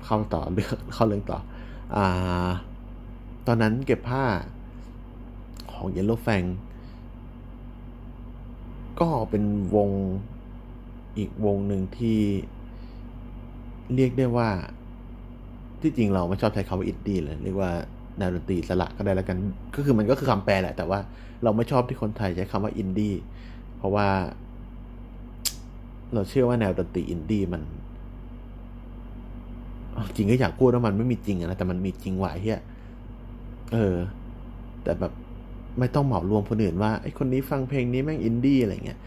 [0.06, 1.40] เข้าต่อเรื่องเข้าเรื่องต่อ
[1.96, 2.50] อ่า
[3.48, 4.24] ตอนนั้นเก็บผ้า
[5.74, 6.44] ของเยลโลแฟง
[9.00, 9.44] ก็เป็น
[9.76, 9.90] วง
[11.18, 12.20] อีกวงหนึ่งที่
[13.96, 14.50] เรียกได้ว่า
[15.82, 17.72] ที่จริงเราไม่ชอบใช้คำว่าอินดี้เลยเรียกว่า
[18.18, 19.38] แนวดนตรีอิสระก็ได้แล้วกัน
[19.76, 21.00] ก็คือมันก็คือคำแปลแหละ แต่ว่า
[21.44, 23.16] เราไม่ชอบที่คนไทยใช้คำว่าอินดี้
[23.78, 24.08] เพราะว่า
[26.14, 27.62] เราเชื่อว่าแนวดนตรีอินดี้มัน
[30.16, 32.62] จริงก็อยากพูดว่ามันไม่มีจริงนะแต่มันมีจริงว่ะเหี้ย
[33.74, 33.96] เออ
[34.84, 35.14] แต่แบบ
[35.80, 39.00] ไม่ต้องเหมารวมคนอื่นว่าไอ้คนนี้ฟังเพลงนี้แม่งอินดี้อะไรเงี้ย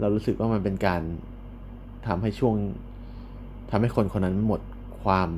[0.00, 1.02] เรารู้สึกว่ามันเป็นการ
[2.06, 2.54] ทำให้ช่วง
[3.70, 4.60] ทำให้คนคนนั้นหมด
[5.02, 5.30] ความ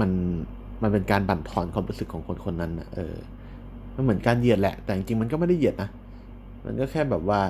[0.00, 0.10] มัน
[0.82, 3.14] มันเป็นการบั่นทอนความรู้สึกของคนคนนั้นนะเออ
[3.94, 5.90] มันเหมือนการเหยียดแหละ แต่จริงมันก็ไม่ได้เหยียดนะ
[6.64, 7.40] มันก็แค่แบบว่า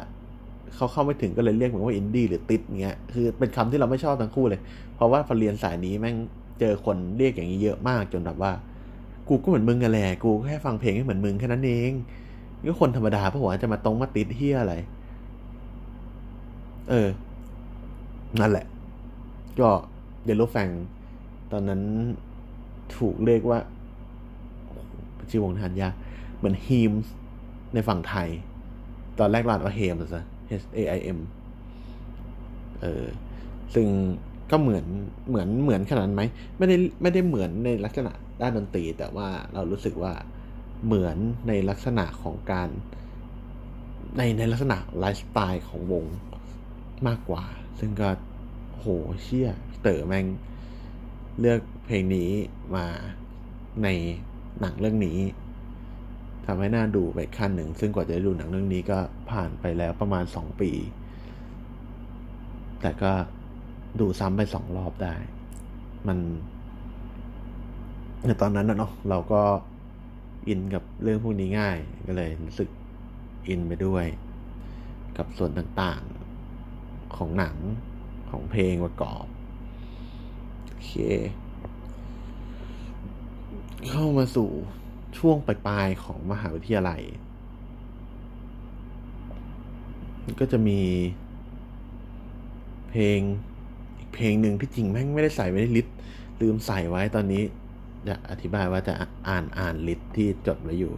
[0.74, 4.60] เขาเข้าไม่ถึงก็เลยเรียกเหมือนว่าอินดี้หรือติดเงี้ยคือเป็นคำที่เราไม่ชอบทั้งคู่เลย
[4.94, 6.16] เพราะว่าพอเรียนสายนี้แม่ง
[6.60, 8.52] เจอคนเรียกอย่างนี้เยอะมากจนแบบว่า
[9.28, 11.92] กูก็เหมือนมึงกันแหละกูแค่ฟังเพลงให้เหมือนมึงแค่นั้นเอง
[12.66, 14.74] ก็คนธรรมดาเพราะว่าจะมาตรงมาติดเฮียอะไร
[16.90, 17.08] เออ
[18.40, 18.66] นั่นแหละ
[19.60, 19.68] ก็
[20.24, 20.68] เดลโลแฟง
[21.52, 21.82] ตอนนั้น
[22.96, 23.58] ถูกเรียกว่า
[25.30, 25.88] ชื่อวงทานยา
[26.36, 26.92] เหมือนฮีม
[27.74, 28.28] ในฝั่งไทย
[29.18, 30.24] ตอนแรกรานว่าเฮมซะ
[30.62, 31.18] H A I M
[32.80, 33.04] เออ
[33.74, 33.86] ซึ่ง
[34.50, 34.84] ก็เหมือน
[35.28, 36.22] เหมือนเหมือนขนาดไหม
[36.58, 40.12] ไม่ได้ไม่ได้เหมือนในลักษณะด้านดนตรี แต่ว่าเรารู้สึกว่า
[40.84, 41.16] เหมือน
[41.48, 42.68] ในลักษณะของการ
[44.16, 46.04] ในในลักษณะไลฟ์สไตล์ของวง
[47.06, 47.44] มากกว่า
[47.78, 48.08] ซึ่งก็
[48.78, 48.86] โห
[49.22, 49.50] เชี่ย
[49.82, 50.26] เต๋อแม่ง
[51.40, 52.30] เลือกเพลงนี้
[52.74, 52.86] มา
[53.82, 53.88] ใน
[54.60, 55.18] หนังเรื่องนี้
[56.46, 58.98] ทำให้น่าดูไปขั้นหนึ่ง ซึ่งกว่าจะได้ดูหนังเรื่องนี้ก็
[59.30, 60.70] ผ่านไปแล้วประมาณสองปี
[62.82, 63.12] แต่ก็
[64.00, 65.14] ดูซ้ำไปสองรอบได้
[66.06, 66.18] มัน
[68.26, 69.42] ในตอนนั้นนะเนาะเราก็
[70.48, 72.68] อินกับเรื่องพวกนี้ง่าย ก็เลยรู้สึก
[73.48, 74.06] อินไปด้วย
[75.16, 77.56] กับส่วนต่างๆของหนัง
[78.30, 79.24] ของเพลงประกอบ
[80.66, 80.92] โอเค
[83.88, 84.50] เข้ามาสู่
[85.18, 87.02] ช่วงปลายๆของมหาวิทยาลัย
[90.40, 90.80] ก็จะมี
[92.90, 93.20] เพลง
[94.14, 95.96] เพลงหนึ่งที่จริงแม่งไม่ได้ใส่ไว้ใน list
[96.40, 97.42] ลืมใส่ไว้ตอนนี้
[98.08, 98.94] จะอธิบายว่าจะ
[99.28, 100.92] อ่านอ่าน list ที่จดไว้อยู่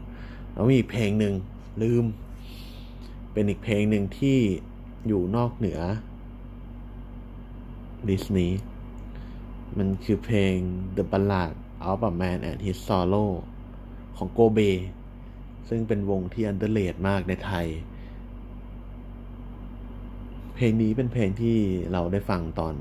[0.52, 1.34] แล้วมีเพลงหนึ่ง
[1.82, 2.04] ลืม
[3.32, 4.38] เป็นอีกเพลงหนึ่งที่
[5.06, 5.80] อยู่นอกเหนือ
[8.08, 8.52] list นี้
[9.78, 10.54] มันคือเพลง
[10.96, 11.52] The Ballad
[11.90, 13.30] of a Man and His Sorrow
[14.16, 14.58] ของโกเบ
[15.68, 17.66] ซึ่งเป็นวงที่ underrated มากในไทย
[20.56, 21.56] เพลงนี้เป็นเพลงที่
[21.92, 22.74] เราได้ฟังตอน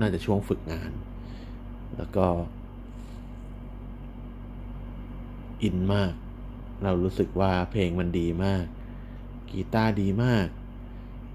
[0.00, 0.92] น่าจะช่วงฝึกงาน
[1.96, 2.26] แล้วก็
[5.62, 6.12] อินมาก
[6.84, 8.64] เรารู้สึกว่าเพลงมันดีมาก
[9.50, 10.46] กีตาร์ดีมาก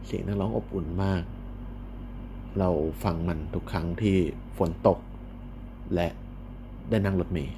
[0.05, 1.23] เสียงนักร้องอบอุ่นมาก
[2.59, 2.69] เรา
[3.03, 4.15] ฟังมันทุกครั้งที่
[4.57, 4.99] ฝนตก
[5.95, 6.07] และ
[6.89, 7.55] ได้นั่งรถเมล์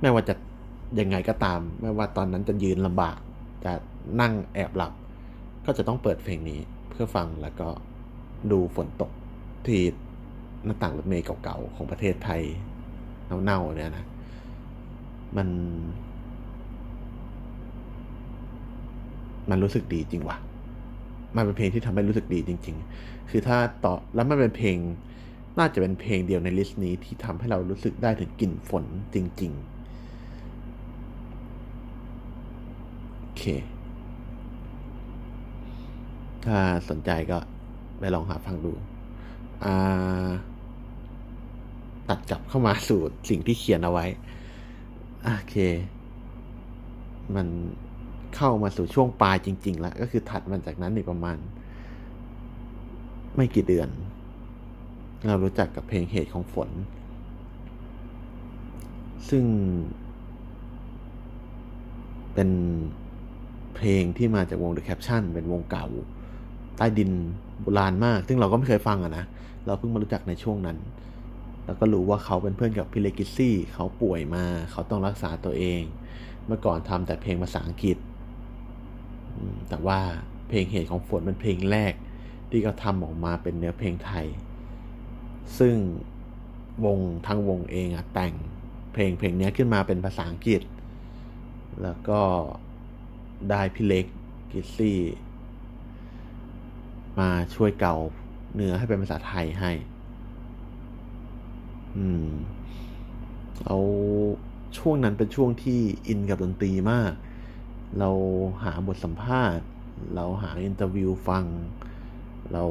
[0.00, 0.34] ไม่ว่าจะ
[1.00, 3.18] ยังไงก็ตาม ไม่ว่าตอนนั้นจะยืนลำบาก
[3.64, 3.72] จะ
[4.20, 4.92] นั่งแอบหลับ
[5.66, 7.68] ก็จะต้องเปิดเพลงนี้เพื่อฟังแล้วก็
[8.52, 9.10] ดูฝนตก
[9.66, 9.80] ที่
[10.64, 12.42] หน้าต่างรถเมล์เก่าๆ ของประเทศไทย
[13.44, 14.06] เน่าๆเนี่ยนะ
[15.36, 15.48] มัน
[19.50, 20.36] มันรู้สึกดีจริงวะ
[21.36, 24.76] มันเป็นเพลงที่ทำให้รู้สึกดีจริง ๆ คือถ้าต่อแล้วมันเป็นเพลง
[25.58, 29.64] น่าจะเป็นเพลงเดียวในลิสต์นี้ที่ทำให้เรารู้สึกได้ถึงกลิ่นฝนจริง ๆ
[33.20, 33.44] โอเค
[36.46, 37.38] ถ้าสนใจก็
[37.98, 38.72] ไปลองหาฟังดู
[42.08, 43.00] ตัดกลับเข้ามาสู่
[43.30, 44.06] สิ่งที่เขียนเอาไว้
[45.24, 45.56] โอเค
[47.34, 47.46] มัน
[48.36, 51.36] เข้ามาสู่ช่วงปลายจริง ๆ แล้ว ก็คือถัดมันจากนั้นอีกประมาณ
[53.36, 53.88] ไม่กี่เดือน
[55.26, 56.70] เรารู้จักกับเพลงเหตุของฝน
[59.28, 59.44] ซึ่ง
[62.34, 62.50] เป็น
[63.74, 65.86] เพลงที่มาจากวง The Caption เป็นวงเก่า
[66.80, 67.10] ใต้ดิน
[67.60, 69.24] โบราณมาก ซึ่งเราก็ไม่เคยฟังอะนะ
[69.66, 70.78] เราเพิ่งมารู้จักในช่วงนั้น
[71.64, 75.82] แล้วก็รู้ว่าเขาเป็นเพื่อนกับพิเลกิซี่ เขาป่วยมา เขาต้องรักษาตัวเอง
[76.46, 77.96] เมื่อก่อนทำแต่เพลงภาษาอังกฤษ
[79.68, 80.00] แต่ว่า
[80.48, 81.92] เพลงเหตุของฝนเป็นเพลงแรก
[82.50, 84.26] ที่เขาทำออกมาเป็นเนื้อเพลงไทย
[85.58, 85.76] ซึ่ง
[86.84, 88.34] วงทั้งวงเองอะแต่ง
[88.92, 90.62] เพลงเพลงนี้ขึ้นมาเป็นภาษาอังกฤษ
[91.82, 92.20] แล้วก็
[93.50, 94.06] ได้พี่เล็ก
[94.52, 94.98] กิซี่
[97.18, 97.96] มาช่วยเก่า
[98.54, 99.72] เนื้อให้เป็นภาษาไทยให้
[101.96, 102.30] อืม
[103.66, 103.78] เอา
[104.78, 107.12] ช่วงนั้นเป็นช่วงที่อินกับดนตรีมาก
[107.98, 108.10] เรา
[108.64, 109.64] หาบทสัมภาษณ์
[110.14, 111.44] เราหา interview ฟัง
[112.52, 112.64] เรา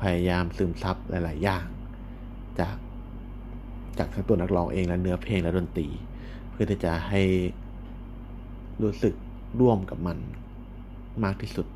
[0.00, 1.66] พยายามซึมซับหลาย ๆ อย่าง
[2.60, 2.76] จาก
[3.98, 5.88] จากทั้งตัวนักร้องเองและเนื้อเพลงและดนตรี
[6.50, 7.22] เพื่อที่จะให้
[8.82, 9.14] รู้สึก
[9.60, 10.18] ร่วมกับมัน
[11.24, 11.66] มากที่สุด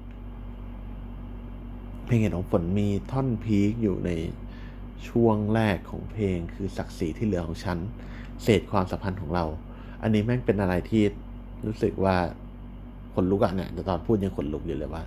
[2.10, 4.10] เพลงเห็นของฝนมีท่อนพีคอยู่ใน
[5.08, 7.78] ช่วงแรกของเพลงคือศักดิ์ศรีที่เหลือของฉัน
[8.42, 9.44] เศษความสัมพันธ์ของเรา
[10.02, 11.02] อันนี้แม่งเป็นอะไรที่
[11.66, 12.16] รู้สึกว่า
[13.14, 15.02] ขนลุกอะเนี่ยแต่ตอนพูดยังขนลุกอยู่เลยว่า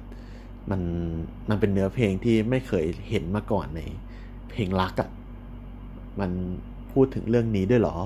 [0.70, 0.82] มัน
[1.50, 3.82] มันเป็นเนื้อเพลงที่ไม่เคยเห็นมาก่อนใน
[4.50, 5.10] เพลงรักอะ
[6.20, 6.32] มัน
[6.92, 7.98] พูดถึงเรื่องนี้ด้วยหรอ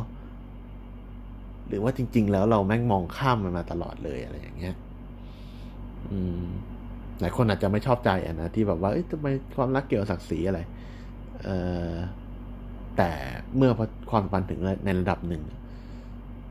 [1.68, 4.76] หรือว่าจริง ๆ แล้วเราแม่งมองข้ามมันมาตลอดเลยอะไรอย่างเงี้ย
[6.12, 6.44] อืม
[7.22, 10.60] หลายคนอาจจะไม่ชอบใจอะนะที่แบบว่าทำไมความรักเกี่ยวกับศักดิ์ศรีอะไร
[11.44, 11.50] เอ
[11.90, 11.92] อ
[12.98, 13.10] แต่
[13.56, 13.72] เมื่อ
[14.12, 15.44] ความสัมพันธ์ถึงในระดับหนึ่ง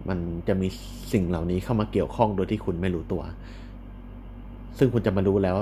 [0.09, 0.69] มันจะมี
[1.13, 3.23] สิ่งเหล่านี้เข้ามาเกี่ยวข้องโดยที่คุณไม่รู้ตัว
[4.79, 5.57] ซึ่งคุณจะมารู้แล้ว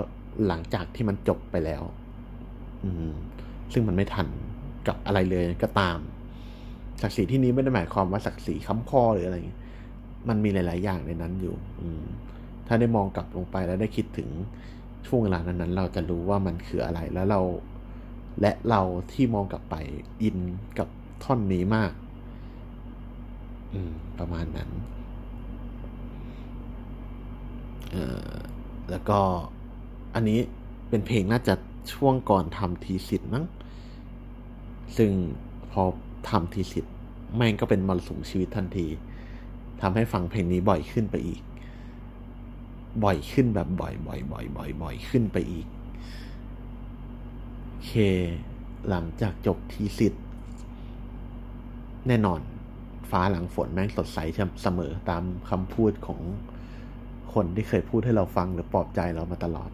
[0.47, 1.83] หลังจากที่มันจบไปแล้ว
[2.85, 3.13] อืม
[3.73, 4.27] ซึ่งมันไม่ทัน
[4.89, 5.99] กับอะไรเลยก็ตาม
[7.03, 9.37] ศักดิ์ศรีที่นี้ไม่ได้หมายความว่าศักดิ์ศรีค้ำข้อหรืออะไร
[10.29, 12.03] มันมีหลาย ๆ อย่างในนั้นอยู่ อืม
[12.67, 14.29] ถ้าได้มองกลับลงไปแล้วได้คิดถึง
[15.07, 17.41] ช่วงเวลานั้นๆ เราจะรู้ว่ามันคืออะไรแล้วเรา
[18.41, 19.75] และเราที่มองกลับไป
[20.23, 20.39] อิน
[20.79, 20.89] กับ
[21.25, 21.93] ท่อนนี้มาก
[23.73, 24.71] อืม ประมาณนั้น
[27.91, 27.97] เอ
[28.29, 28.31] อ
[28.91, 29.21] แล้วก็
[30.15, 30.41] อันนี้
[30.89, 31.55] เป็นเพลงน่าจะ
[31.95, 33.45] ช่วงก่อนทำทีสิทธ์มั้ง
[34.97, 35.11] ซึ่ง
[35.73, 35.83] พอ
[36.29, 36.93] ทำทีสิทธ์
[37.37, 38.87] แม่งก็เป็นมรสุมชีวิตทันที
[39.81, 41.41] ทำให้ฟังเพลงนี้บ่อยขึ้นไปอีก
[43.03, 45.67] บ่อยขึ้นแบบบ่อยบ่อยบ่อยบ่อยบ่อยขึ้นไปอีก
[47.87, 47.91] เค
[48.89, 50.25] หลังจากจบทีสิทธ์
[52.09, 52.41] แน่นอน
[53.11, 54.19] ฟ้าหลังฝนแม่งสดใส
[54.63, 56.21] เสมอตามคำพูดของ
[57.35, 59.71] คนที่เคยพูดให้เราฟังหรือปลอบใจเรามาตลอด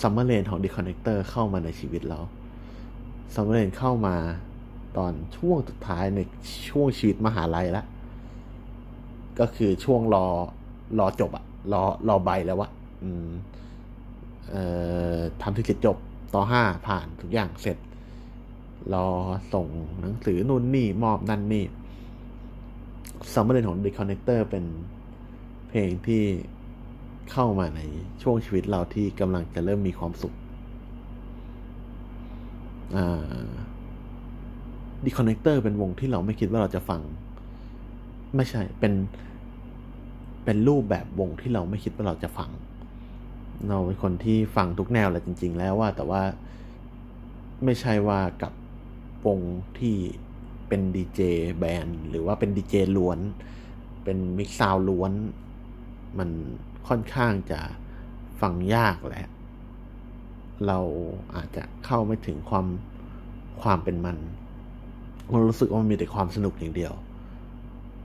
[0.00, 2.20] Summer Rain ของ The Connector เข้ามาในชีวิตเรา
[3.34, 4.16] Summer Rain เข้ามา
[4.96, 6.20] ตอนช่วงสุดท้ายใน
[6.70, 7.86] ช่วงชีวิตมหาลัยแล้ว
[9.40, 10.26] ก็คือช่วงรอ
[10.98, 12.68] รอจบอะ รอรอใบแล้ววะ
[13.02, 13.28] อืม
[14.50, 14.64] เอ่
[15.16, 15.96] อทำ thesis จบ
[16.34, 17.78] บทห้าผ่านทุกอย่างเสร็จ
[18.94, 19.06] รอ
[19.54, 19.66] ส่ง
[20.00, 21.64] หนังสือนู่นนี่มอบนั่นนี่
[23.32, 24.64] Summer Rain ของ The Connector เป็น
[25.68, 26.24] เพลงที่
[27.32, 27.80] เข้ามาใน
[28.22, 30.34] ช่วงชีวิตเราที่กำลังจะเริ่มมีความสุข
[35.04, 37.00] ดีคอนเนคเตอร์เป็นวงที่เราไม่คิดว่าเราจะฟัง
[38.36, 38.92] ไม่ใช่เป็น
[40.44, 42.50] เป็นรูปแบบวงที่เราไม่คิดว่าเราจะฟัง
[43.68, 46.22] เราเป็นคนที่ฟังทุกแนวแหละจริง ๆ แล้วว่าแต่ว่า
[47.64, 48.52] ไม่ใช่ว่ากับ
[49.26, 49.38] วง
[49.78, 49.96] ที่
[50.68, 51.20] เป็นดีเจ
[51.58, 53.18] band หรือว่าเป็นดีเจล้วน
[54.04, 55.12] เป็นมิกซาวล้วน
[56.18, 56.30] มัน
[56.88, 57.60] ค่อนข้างจะ
[58.40, 59.24] ฟังยากและ
[60.66, 60.78] เรา
[61.34, 62.66] อาจจะเข้าไม่ถึงความ
[63.62, 64.18] ความเป็นมัน
[65.32, 66.92] มันรู้สึกว่ามันมีแต่ความสนุกอย่างเดียว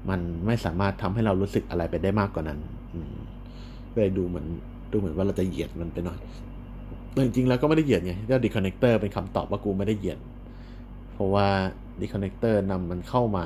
[0.10, 2.60] มันไม่สามารถทำให้เรารู้สึกอะไรไปได้มากกว่านั้น
[3.94, 4.46] เลยดูเหมือน
[4.92, 6.20] ดูเหมือนว่าเราจะเหยียดมันไปหน่อย
[7.12, 10.20] แต่จริงๆแล้วก็ไม่ได้เหยียดไงเรียกดีคอนเนคเตอร์เป็นคำตอบว่ากูไม่ได้เหยียด
[11.14, 11.48] เพราะว่า
[12.02, 13.46] ดีคอนเนคเตอร์นำมันเข้ามา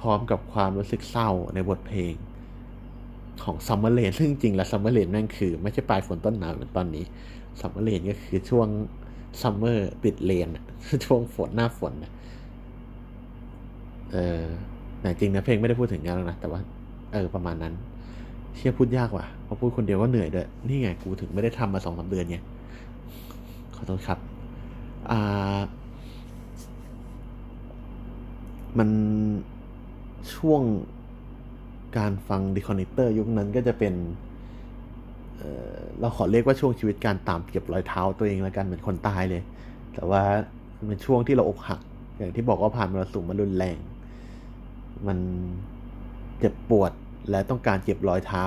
[0.00, 2.14] พร้อมกับความรู้สึกเศร้าในบทเพลง
[3.44, 7.04] ของ Summer Rain ซึ่งจริงแล้ว Summer Rain นั่นคือ ไม่ใช่ปลายฝนต้นหนาวเหมือนตอนนี้
[7.60, 8.68] Summer Rain ก็คือช่วง
[9.42, 10.48] summer ปิด rain
[11.06, 12.12] ช่วงฝนหน้าฝนนะ
[14.12, 14.44] เออ
[15.00, 16.60] แต่จริงนะเพลงไม่ได้พูดถึงงานแล้วนะแต่ว่า
[17.12, 17.74] เออประมาณนั้น
[18.56, 22.38] เชี่ยพูดยากว่ะพอพูดคนเดียวก็เหนื่อยด้วยนี่ไงกูถึงไม่ได้ทำมาสองสามเดือนไง
[23.76, 24.18] ขอโทษครับ
[25.10, 25.60] อ่า
[28.78, 28.90] มัน
[30.34, 30.62] ช่วง
[31.98, 33.94] การฟัง Deconnector ยุคนั้นก็จะเป็น
[35.38, 39.42] เเราขอเรียกว่าช่วงชีวิตการตามเก็บรอยเท้าตัวเองแล้วกันเหมือนคนตายเลย
[39.94, 40.22] แต่ว่า
[40.86, 41.80] เป็นช่วงที่เราอกหัก
[42.18, 43.78] อย่างที่บอกว่าผ่านมรสุมมารุนแรง
[45.06, 45.18] มัน
[46.38, 46.92] เจ็บปวด
[47.30, 48.44] และต้องการเจ็บรอยเท้า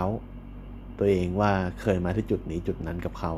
[0.98, 3.34] ตัวเองว่าเคยมาที่จุดนี้จุดนั้นกับเขา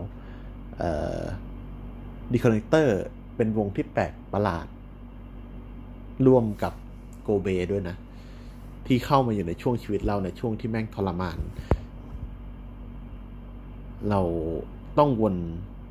[2.32, 3.00] ดีคอนเนคเตอร์
[3.36, 4.68] เป็นวงที่แปลกประหลาด
[6.28, 6.74] ร่วมกับ
[7.22, 7.98] โกเบด้วยนะ
[8.88, 11.40] ที่เข้ามาอยู่ในช่วงชีวิตเราในช่วงที่แม่งทรมาน
[14.10, 14.22] เรา
[14.98, 15.36] ต้องวน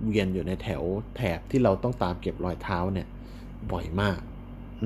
[0.05, 0.83] เวียนอยู่ในแถว
[1.17, 3.09] แถบที่เราต้องตามเก็บรอยเท้าเนี่ย
[3.73, 4.19] บ่อยมาก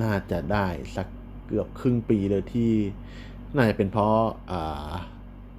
[0.02, 0.66] น่าจะได้
[0.96, 1.06] สัก
[1.46, 2.72] เกือบครึ่งปีเลยที่
[3.54, 4.92] น่าจะเป็นเพราะ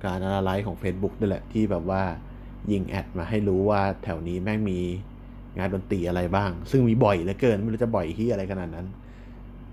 [0.05, 2.03] การอะไลฟ์ของ Facebook นี่แหละที่แบบว่า
[2.71, 4.79] ยิง ad มาให้รู้ว่าแถวนี้แม่งมี
[5.57, 8.87] งานดนตรีอะไรบ้าง ซึ่งมีบ่อยเหลือเกิน ไม่รู้จะบ่อยที่อะไรขนาดนั้น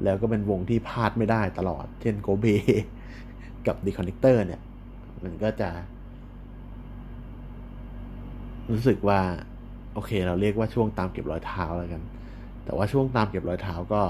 [0.05, 2.47] แล้วก็เป็นวงที่พลาดไม่ได้ตลอด เช่นโกเบ
[3.67, 4.61] กับดีคอนเนคเตอร์เนี่ย
[5.25, 5.71] มันก็จะ
[8.71, 9.21] รู้สึกว่า
[9.95, 12.03] โอเค เราเรียกว่าช่วงตามเก็บรอยเท้าแล้วกัน
[12.65, 14.03] แต่ว่าช่วงตามเก็บรอยเท้าก็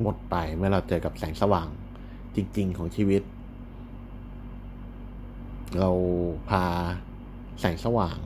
[0.00, 1.68] หมดไปเมื่อเราเจอกับแสงสว่าง
[2.36, 3.22] จริง ๆ ของชีวิต
[5.80, 5.90] เรา
[6.50, 6.64] พา
[7.60, 8.18] แสงสว่าง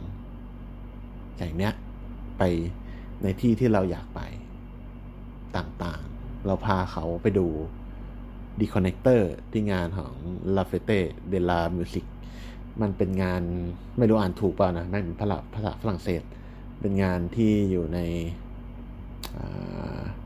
[1.37, 1.75] แสงเนี้ย
[2.39, 2.43] ไป
[3.23, 4.21] ในที่ที่เราอยากไป
[5.57, 7.47] ต่างๆ เราพาเขาไปดู
[8.61, 10.13] Deconnector ที่งานของ
[10.57, 11.01] La Fête
[11.33, 12.11] de la Musique
[12.81, 13.43] มันเป็นงาน
[13.99, 16.23] ไม่รู้อ่านถูกเปล่านะไม่เป็นภาษาภาษาฝรั่งเศส
[16.81, 17.99] เป็นงานที่อยู่ใน
[19.37, 20.26] ฐา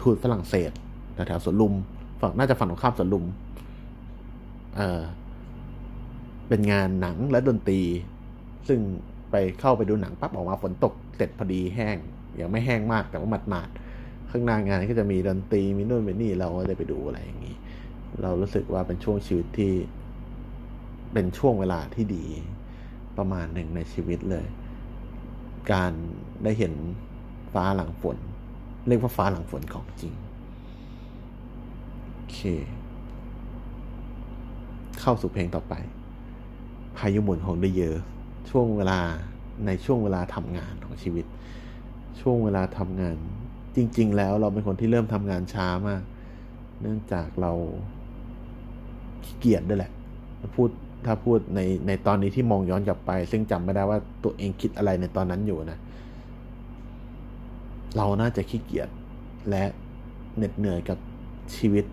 [0.00, 0.70] ทูตฝรั่งเศส
[1.14, 1.74] แถวสวนลุม
[2.20, 3.24] ฝั่งน่าจะฝั่งตรงข้ามสวนลุม
[4.76, 5.02] เออ
[6.48, 7.80] เป็นงานหนังและดนตรี
[8.68, 8.80] ซึ่ง
[9.30, 11.96] ไปเข้าไปดูหนังปั๊บออกมาฝนตกเสร็จพอดีแห้ง
[12.40, 13.68] ยังไม่แห้งมากแต่ว่าหมาดหมาด
[14.30, 17.56] ข้างหน้างานก็จะมีดนตรีมีนู่นมีนี่เราก็ได้ไปดูอะไรอย่างนี้
[18.22, 19.72] เรารู้สึกว่าเป็นช่วงชีวิตที่
[21.12, 22.24] เป็นช่วงเวลาที่ดี
[23.18, 24.46] ประมาณหนึ่งในชีวิตเลย
[25.72, 25.92] การ
[26.44, 26.72] ได้เห็น
[27.52, 28.16] ฟ้าหลังฝน
[28.88, 30.12] เรียกว่าฟ้าหลังฝนของจริง
[32.14, 32.38] โอเค
[35.00, 35.74] เข้าสู่เพลงต่อไป
[36.96, 37.96] พายุหมุนของเดเยอ
[38.50, 39.00] ช่วงเวลา
[39.66, 41.26] ในช่วงเวลาทำงานของชีวิต
[42.20, 43.16] ช่วงเวลาทำงาน
[43.76, 46.02] จริง ๆ แล้วเราเป็นคนที่เริ่มทำงานช้ามาก
[46.80, 47.52] เนื่องจากเรา
[49.24, 49.92] ขี้เกียจด้วยแหละ
[50.56, 50.68] พูด
[51.06, 55.78] ถ้าพูดในในตอนนี้ที่มองย้อนกลับไป ซึ่งจำไม่ได้ว่าตัวเองคิดอะไรในตอนนั้นอยู่นะ
[57.96, 58.88] เราน่าจะขี้เกียจ
[59.50, 59.64] และ
[60.36, 60.98] เหน็ดเหนื่อยกับ
[61.56, 61.84] ชีวิต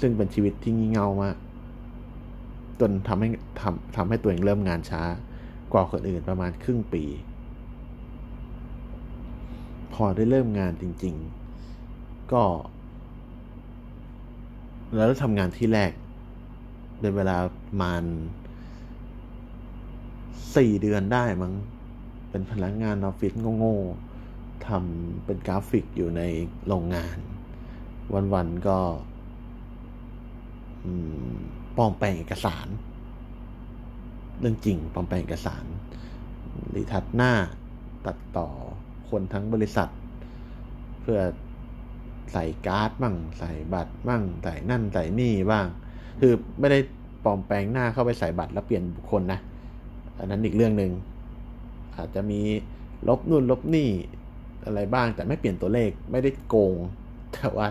[0.00, 1.36] ซึ่งเป็นชีวิตที่งี่เง่ามาก
[2.80, 3.28] จนทำให้
[3.60, 5.02] ทำทำให้ตัวเองเริ่มงานช้า
[5.72, 7.04] กว่าคนอื่นประมาณครึ่งปี
[9.92, 11.14] พอได้เริ่มงานจริง
[11.72, 12.42] ๆ ก็
[14.96, 15.92] แล้วทำงานที่แรก
[17.00, 17.36] เป็นเวลา
[17.66, 18.02] ประมาณ
[20.56, 21.52] สี่เดือนได้มั้ง
[22.30, 26.22] เป็นพนักงานออฟฟิศโง่ๆทำเป็นกราฟิกอยู่ใน
[26.66, 27.18] โรงงาน
[28.34, 28.78] วันๆก็
[31.76, 32.66] ปลอมแปลงเอกสาร
[34.40, 35.64] เรื่องจริงปลอมแปลงเอกสาร
[36.74, 37.32] รีทัดหน้า
[38.06, 38.48] ตัดต่อ
[39.08, 39.90] คนทั้งบริษัท
[41.00, 41.20] เพื่อ
[42.32, 45.66] ใส่การ์ดบ้างใส่บัตรบ้างใส่นั่นใส่นี่บ้าง
[46.20, 46.78] คือไม่ได้
[47.24, 49.40] ปลอมแปลงหน้าเข้าไปใส่บัตรแล้วเปลี่ยนบุคคลนะ
[50.18, 50.92] อันนั้นอีกเรื่องหนึ่ง
[52.00, 52.40] อาจจะมี
[53.08, 53.88] ลบนู่นลบนี่
[54.64, 56.74] อะไรบ้างแต่ไม่เปลี่ยนตัวเลขไม่ได้โกง
[57.32, 57.66] แต่ว่า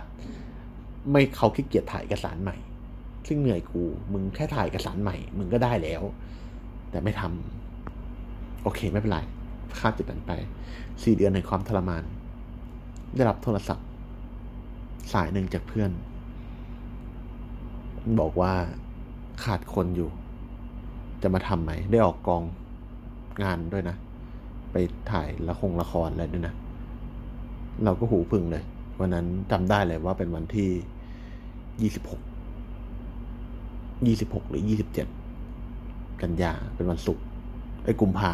[1.12, 2.58] ไม่เขาขี้เกียจถ่ายเอกสารใหม่
[3.28, 6.02] ซึ่งเหนื่อยกูมึงแค่ถ่ายเอกสารใหม่ มึงก็ได้แล้ว
[6.92, 9.20] แต่ไม่ทำโอเคไม่เป็นไร
[9.80, 10.32] ค่ามจิตนั้นไป
[11.04, 12.04] สี่เดือนในความทรมาน
[13.16, 13.88] ได้รับโทรศัพท์
[15.14, 15.92] สายหนึ่งจากเพื่อน
[18.20, 18.54] บอกว่า
[19.44, 20.10] ขาดคนอยู่
[21.22, 22.44] จะมาทำไหม ได้ออกกอง
[23.44, 23.96] งานด้วยนะ
[24.72, 24.76] ไป
[25.12, 26.56] ถ่ายละครละครอะไรด้วยนะ
[27.84, 28.64] เราก็หูพึ่งเลย
[29.00, 30.70] วันนั้นจำได้เลยว่าเป็นวันที่
[31.82, 32.22] ยี่สิบหก
[34.08, 35.08] ยี่สิบหกหรือยี่สิบเจ็ด
[36.22, 37.24] กันยาเป็นวันศุกร์
[37.86, 38.32] ไอ้กุมภา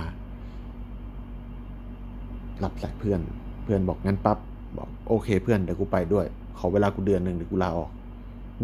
[2.64, 3.20] รับสายเพื่อน
[3.64, 4.38] เพื่อนบอกงั้นปั๊บ
[4.78, 6.26] บอกโอเคเพื่อนเดี๋ยวกูไปด้วย
[6.58, 7.92] ขอเวลากูเดือนหนึ่งเดี๋ยวกูลาออก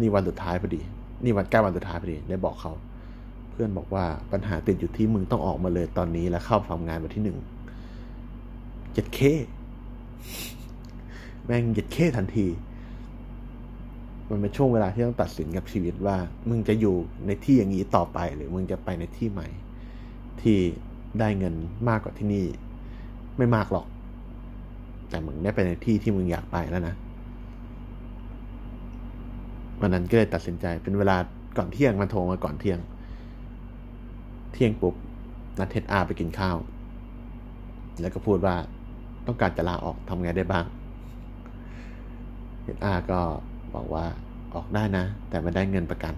[0.00, 0.80] นี่วันสุดท้ายพอดี
[1.24, 2.72] นี่วันใกล้วันสุดท้ายพอดีได้บอกเขา
[3.50, 7.38] เพื่อนบอกว่าปัญหาติดอยู่ที่มึงต้องออกมาเลยตอนนี้แล้วเข้าทำงานวันที่หนึ่ง
[8.94, 9.20] เจ็ดเค
[11.44, 12.46] แม่งเจ็ดเคทันที
[14.28, 16.16] มันเป็นช่วงเวลาที่ต้องตัดสินกับชีวิตว่า
[16.48, 19.48] มึงจะอยู่ในที่อย่างนี้ต่อไป หรือมึงจะไปในที่ใหม่
[20.42, 20.58] ที่
[21.18, 21.54] ได้เงิน
[21.88, 22.46] มากกว่าที่นี่
[23.38, 23.86] ไม่มากหรอก
[25.10, 26.94] แต่มึงได้ไปในที่ที่มึงอยากไปแล้วนะ
[29.80, 31.16] วันนั้นก็เลยตัดสินใจเป็นเวลา
[31.56, 32.78] ก่อนเที่ยงมันโทรมาก่อนเที่ยง
[34.52, 34.94] เที่ยงปุ๊บ
[35.58, 36.56] นัดเทสอาไปกินข้าว
[38.00, 38.56] แล้วก็พูดว่า
[39.26, 40.64] ต้องการจะลาออกทำไงได้บ้าง
[42.62, 43.20] เทสอาก็
[43.74, 44.04] บอกว่า
[44.54, 46.14] ออกได้นะ แต่ไม่ได้เงินประกัน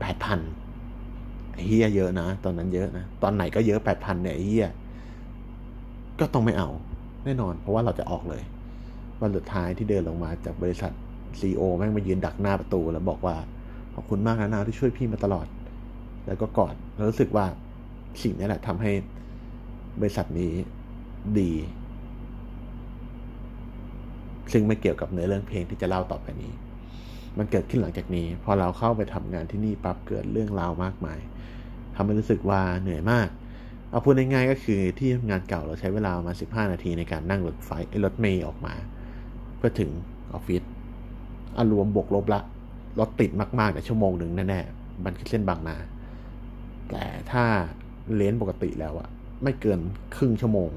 [0.00, 0.40] แปดพัน
[1.64, 4.68] เฮียเยอะนะ ตอนนั้นเยอะนะ ตอนไหนก็เยอะแปดพันเนี่ยเฮีย
[6.20, 6.68] ก็ต้องไม่เอา
[7.24, 8.42] แน่นอน เพราะว่าเราจะออกเลย
[9.20, 10.92] วันสุดท้ายที่เดินลงมาจากบริษัท
[11.40, 13.36] ซีโอแม่งมายืนดักหน้าประตูแล้วบอกว่า
[13.94, 15.46] ขอบคุณมากนะนาที่ช่วยพี่มาตลอด
[16.26, 17.46] แล้วก็กอดแล้วรู้สึกว่า
[18.22, 18.92] สิ่งนี้แหละทำให้
[20.00, 20.52] บริษัทนี้
[21.38, 21.52] ดี
[24.52, 26.52] ซึ่งไม่เกี่ยวกับเนื้อเรื่องเพลงที่จะเล่าต่อไปนี้
[27.38, 31.20] มันเกิดขึ้นหลังจากนี้ พอเราเข้าไปทำงานที่นี่ปั๊บเกิดเรื่องราวมากมาย
[31.96, 33.28] ทำให้รู้สึกว่าเหนื่อยมาก
[33.90, 37.70] เอาพูดง่ายๆก็คือที่ทำงานเก่าเราใช้เวลามา 15 นาทีในการนั่งรถไฟ
[38.04, 38.74] รถเมย์ออกมา
[39.56, 39.90] เพื่อถึง
[40.32, 40.62] ออฟฟิศ
[41.58, 42.40] อารวมบวกลบละ
[42.98, 45.76] รถติดมากๆแต่ชั่วโมงหนึ่งแน่ๆมันคือเส้นบางนา
[46.90, 47.44] แต่ถ้า
[48.14, 49.08] เลนปกติแล้วอะ
[49.42, 49.80] ไม่เกิน
[50.16, 50.70] ครึ่งชั่วโมง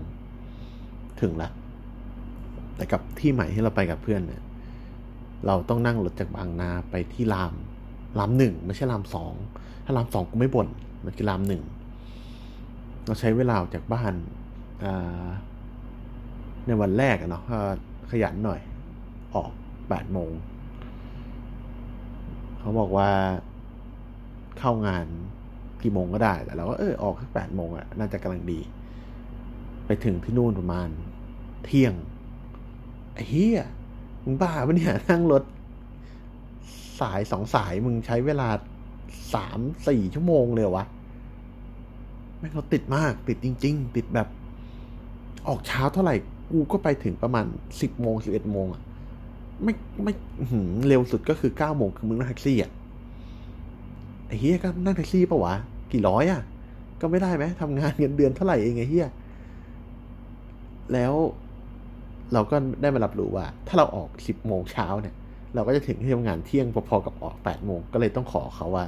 [1.21, 1.49] ถึงละ
[2.75, 4.41] แต่กับที่ใหม่ที่เราไปกับเพื่อนเนี่ย
[5.45, 7.53] เราต้องนั่งรถจากบางนาไปที่ราม
[8.19, 9.33] รามหนึ่งไม่ใช่รามสอง
[9.85, 10.67] ถ้ารามสองกูไม่บ่น
[11.03, 11.63] มันคือรามหนึ่ง
[13.05, 14.13] เราใช้เวลาจากบ้าน
[16.67, 17.43] ในวันแรกอะเนาะ
[18.11, 18.61] ขยันหน่อย
[19.35, 19.51] ออก
[19.89, 20.31] แปดโมง
[22.59, 23.09] เขาบอกว่า
[24.59, 25.05] เข้างาน
[25.81, 28.59] กี่โมงก็ได้แต่เราก็เออออกแค่แปดโมงอะน่าจะกำลังดี
[29.85, 30.89] ไปถึงที่นู่นประมาณ
[31.65, 31.93] เที่ยง
[33.27, 33.59] เฮีย
[34.23, 35.43] มึงบ้าปะเนี่ยนั่งรถ
[36.99, 38.49] สายสองสายมึงใช้เวลา
[39.33, 40.85] สามสี่ชั่วโมงเลยวะ
[42.39, 44.27] แม่งรถติดมากติดจริง ๆ ติดแบบ
[45.47, 46.15] ออกเช้าเท่าไหร่
[46.51, 47.45] กูก็ไปถึงประมาณ
[47.81, 48.81] สิบโมงสิบเอ็ดโมงอะ
[49.63, 50.13] ไม่ไม่
[50.87, 52.71] เร็วสุดก็คือเก้าโมงคือมึงนั่งแท็กซี่อะ
[54.27, 55.55] ไอ้เฮียก็นั่งแท็กซี่ปะวะ
[55.91, 56.41] กี่ร้อยอะ
[57.01, 59.07] ก็ไม่ได้ไหมทำงานเงินเดือนเท่าไหร่เองไอ้เฮีย
[60.93, 61.13] แล้ว
[62.33, 65.15] เราก็ได้มารับรู้ว่า ถ้าเราออกสิบโมงเช้าเนี่ย
[65.55, 68.85] เราก็จะถึงที่ทำงานเที่ยงพอๆกับออกแปดโมงก็เลยต้องขอเขาว่า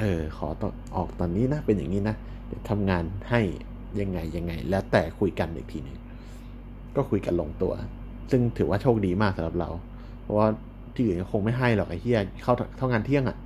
[0.00, 2.16] เออ ขอตอนออกตอนนี้นะเป็นอย่างนี้นะ
[2.46, 3.40] เดี๋ยวทำงานให้
[4.00, 5.96] ยังไงยังไง แล้วแต่คุยกันอีกทีหนึง
[6.96, 7.72] ก็คุยกันลงตัว
[8.30, 9.70] ซึ่งถือว่าโชคดีมากสำหรับเรา
[10.22, 10.48] เพราะว่า
[10.94, 13.36] ที่อื่นคงไม่ให้หรอกไอ้เหี้ยเข้าเท่างานเที่ยงอะ่ะ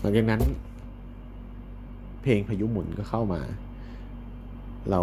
[0.00, 0.40] หลังจากนั้น
[2.22, 3.40] เพลงพายุหมุนก็เข้ามา
[4.90, 5.02] เรา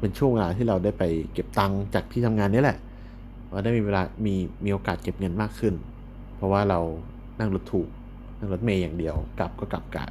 [0.00, 2.78] เป็นช่วงเวลาที่เราได้ไปเก็บตังค์จากที่ทำงานนี้แหละ
[3.50, 4.34] เราได้มีเวลามี
[4.64, 5.74] มีโอกาสเก็บเงินมากขึ้น
[6.36, 6.80] เพราะว่าเรา
[7.40, 7.88] นั่งรถถูก
[8.38, 10.10] นั่งรถเมย์อย่างเดียว กลับก็กลับกับ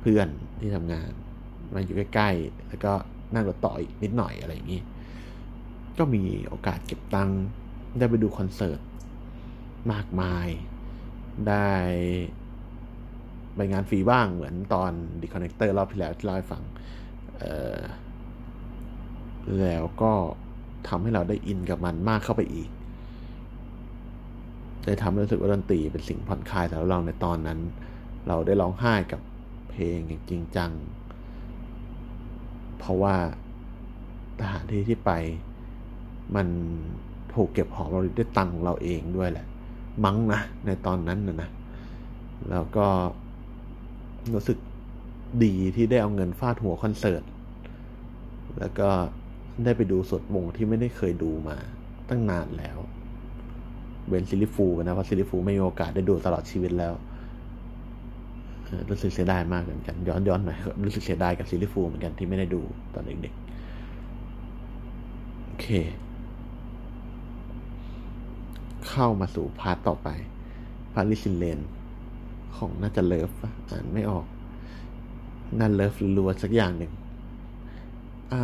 [0.00, 0.28] เพื่อน
[0.60, 1.10] ที่ทำงาน
[1.74, 2.92] มาอยู่ใกล้ๆแล้วก็
[3.34, 4.80] นั่งรถต่ออีกนิดหน่อยอะไรอย่างนี้
[5.98, 7.40] ก็มีโอกาสเก็บตังค์
[7.98, 8.80] ได้ไปดูคอนเสิร์ต
[9.92, 10.48] มากมาย
[11.48, 11.70] ได้
[13.56, 16.62] ไปงานฟรีบ้างเหมือนตอน The Connector รอบที่แล้วที่เล่าให้ฟัง
[17.36, 17.78] เอ่อ
[19.60, 20.12] แล้วก็
[20.88, 22.68] ทำให้เราได้อินกับมันมากเข้าไปอีก
[24.84, 27.58] ได้ทำให้รู้สึกว่าดนตรีเป็นสิ่งผ่อนคลายสำหรับเราในตอนนั้น
[28.28, 29.20] เราได้ร้องไห้กับ
[29.70, 30.70] เพลงอย่างจริงจัง
[32.78, 33.14] เพราะว่า
[34.40, 35.10] สถานที่ที่ไป
[36.36, 36.46] มัน
[37.34, 39.46] ถูกเก็บหอมเราด้ตังของเราเองด้วยแหละ
[40.04, 41.50] มั้งนะในตอนนั้นนะนะ
[42.50, 42.86] แล้วก็
[44.34, 44.58] รู้สึก
[45.44, 47.22] ดีที่ได้เอาเงินฟาดหัวคอนเสิร์ต
[48.58, 48.88] แล้วก็
[49.64, 51.56] ได้ไปดูสดวงที่ไม่ได้เคยดูมา
[52.08, 52.78] ตั้งนานแล้ว
[54.08, 56.92] เว้น Silly Fools นะเพราะ Silly Fools ไม่มีโอกาสได้ดูตลอดชีวิตแล้ว
[58.90, 62.60] รู้สึกเสียดายมากเหมือนกัน ย้อนย้อนหน่อยรู้สึกเสียดายกับ Silly Fools เหมือนกันที่ไม่ได้ดู
[62.94, 63.44] ตอนเด็กๆ
[65.46, 65.66] โอเค
[68.88, 70.08] เข้ามาสู่พาร์ตต่อไป
[70.94, 71.58] Paris in the Rain
[72.56, 73.30] ของน่าจะ Lauv
[73.70, 74.26] อ่านไม่ออก
[75.58, 76.92] น่า Lauv หรือรัวสักอย่างหนึ่ง
[78.32, 78.42] อ่า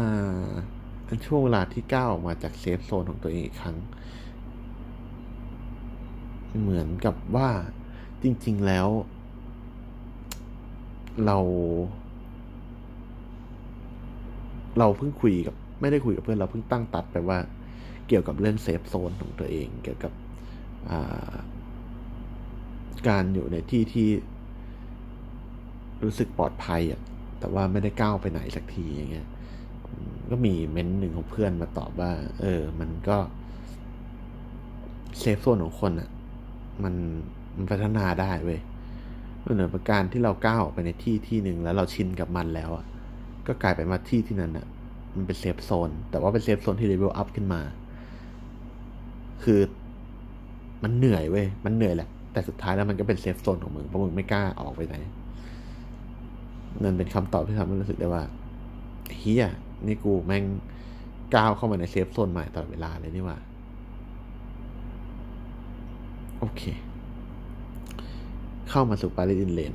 [1.07, 3.77] เป็นช่วงเวลาที่ก้าวออกมาจาก safe zone ของตัวเองอีกครั้ง
[6.63, 7.49] เหมือนกับว่า
[8.23, 8.89] จริง ๆ แล้ว
[11.25, 11.39] เรา
[14.79, 17.39] เราเพิ่งคุยกับ ไม่ได้คุยกับเพื่อนเราเพิ่งตั้งตัดไปว่า
[18.09, 20.13] เกี่ยวกับเรื่อง safe zone ของตัวเอง เกี่ยวกับ
[23.09, 24.09] การอยู่ในที่ที่
[26.03, 27.01] รู้สึกปลอดภัยอะ
[27.39, 29.29] แต่ว่าไม่ได้ก้าวไปไหนสักทีอย่างเงี้ย
[30.35, 33.17] ก็มีเม้นหนึ่งของเพื่อนมาตอบว่า เออ มันก็
[35.19, 36.11] safe zone ของคนอะ่ะ
[36.85, 36.95] มัน
[37.57, 38.61] มันพัฒนาได้เว้ย
[39.55, 42.85] เหมือนประมาณที่เราก้าวออกไปในที่ที่หนึ่งแล้วเราชินกับมันแล้วอะ่ะ
[43.47, 44.67] ก็กลายเป็นว่าที่ที่นั้นอะ่ะ
[45.17, 47.61] มันเป็น safe zone แต่ว่าเป็น safe zone ที่ level up ขึ้นมา
[49.45, 49.61] คือ
[50.83, 54.97] มันเหนื่อยเว้ย มันเหนื่อยแหละ แต่สุดท้ายแล้วมันก็เป็น safe zone ของมึง เพราะมึงไม่กล้าออกไปไหน
[56.83, 58.23] นั่นเป็นคำตอบที่ทำให้รู้สึกได้ว่า
[59.19, 59.45] เหี้ย
[59.89, 60.45] นี่กูแม่ง
[61.35, 63.39] ก้าวเข้ามาใน safe zone ใหม่ตลอดเวลาเลยนี่ว่า
[66.39, 66.63] โอเค
[68.71, 69.75] เข้ามาสู่ Paris in the Rain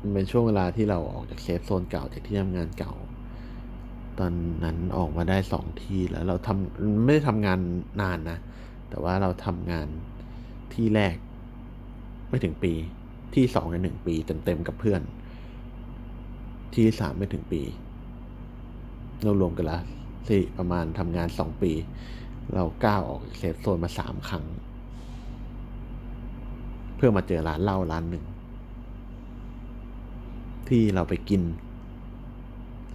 [0.00, 2.94] มันเป็นช่วงเวลาที่เราออกจาก safe zone เก่าจากที่ทำงานเก่า
[4.18, 4.32] ตอน
[4.64, 7.58] นั้นออกมาได้สองที่แล้วเราทำไม่ได้ทำงาน
[8.00, 8.38] นานนะ
[8.88, 9.88] แต่ว่าเราทำงาน
[10.74, 11.16] ที่แรก
[12.28, 12.72] ไม่ถึงปี
[13.34, 15.02] ที่สองในหนึ่งปีเต็มๆกับเพื่อน
[16.74, 17.62] ที่สามไม่ถึงปี
[19.22, 19.78] เรารวมกันละ
[20.28, 21.72] สี่ประมาณทำงานสองปี
[22.54, 24.44] เราก้าวออก safe zone มาสามครั้ง
[26.96, 28.24] เพื่อมาเจอร้านเหล้าร้านหนึ่ง
[30.68, 31.42] ที่เราไปกิน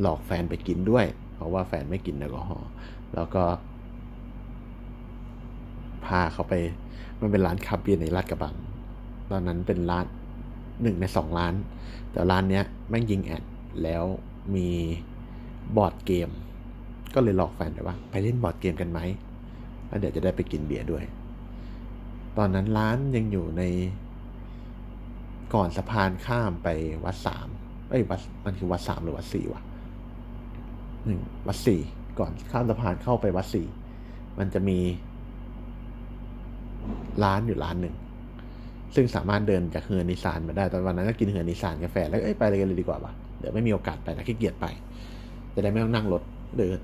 [0.01, 1.05] หลอกแฟนไปกินด้วย
[1.35, 2.69] เพราะว่าแฟนไม่กินแอลกอฮอล์
[3.15, 3.43] แล้วก็
[6.05, 6.53] พาเขาไป
[7.19, 8.55] มันเป็นร้านคาเบียในลาดกระบัง
[9.29, 10.05] ตอนนั้นเป็นร้าน
[10.81, 11.53] หนึ่งในสองร้าน
[12.11, 13.43] แต่ร้านเนี้ยแม่งยิง ad
[13.83, 14.03] แล้ว
[14.55, 14.67] มี
[15.77, 16.29] บอร์ดเกม
[17.13, 18.99] ก็เลยหลอกแฟนไปว่า ไปเล่นบอร์ดเกมกันไหม
[19.87, 21.03] แล้วเดี๋ยวจะได้ไปกินเบียร์ด้วย
[22.37, 23.63] ตอนนั้นร้านยังอยู่ใน
[25.53, 26.69] ก่อนสะพานข้ามไป
[27.05, 27.47] วัดสาม
[27.89, 29.61] เอ้ยวัดมันคือวัดสามหรือวัดสี่วะ
[31.05, 31.79] หนึ่งวัดสี่
[32.19, 33.67] ก่อนข้ามสะพานเข้าไปวัดสี่
[34.39, 34.79] มันจะมี
[37.23, 37.95] ร้านอยู่ร้านหนึ่ง
[38.95, 44.65] ซึ่งสามารถเดินจากเฮือนิสานมาได้ ตอนวันนั้นก็กินเฮือนิสานกาแฟ แล้วเอ้ยไปเลยกันเลยดีกว่าปะเดี๋ยวไม่มีโอกาสไปนะขี้เกียจไป
[45.55, 46.21] จะได้ไม่ต้องนั่งรถ
[46.57, 46.77] เดิน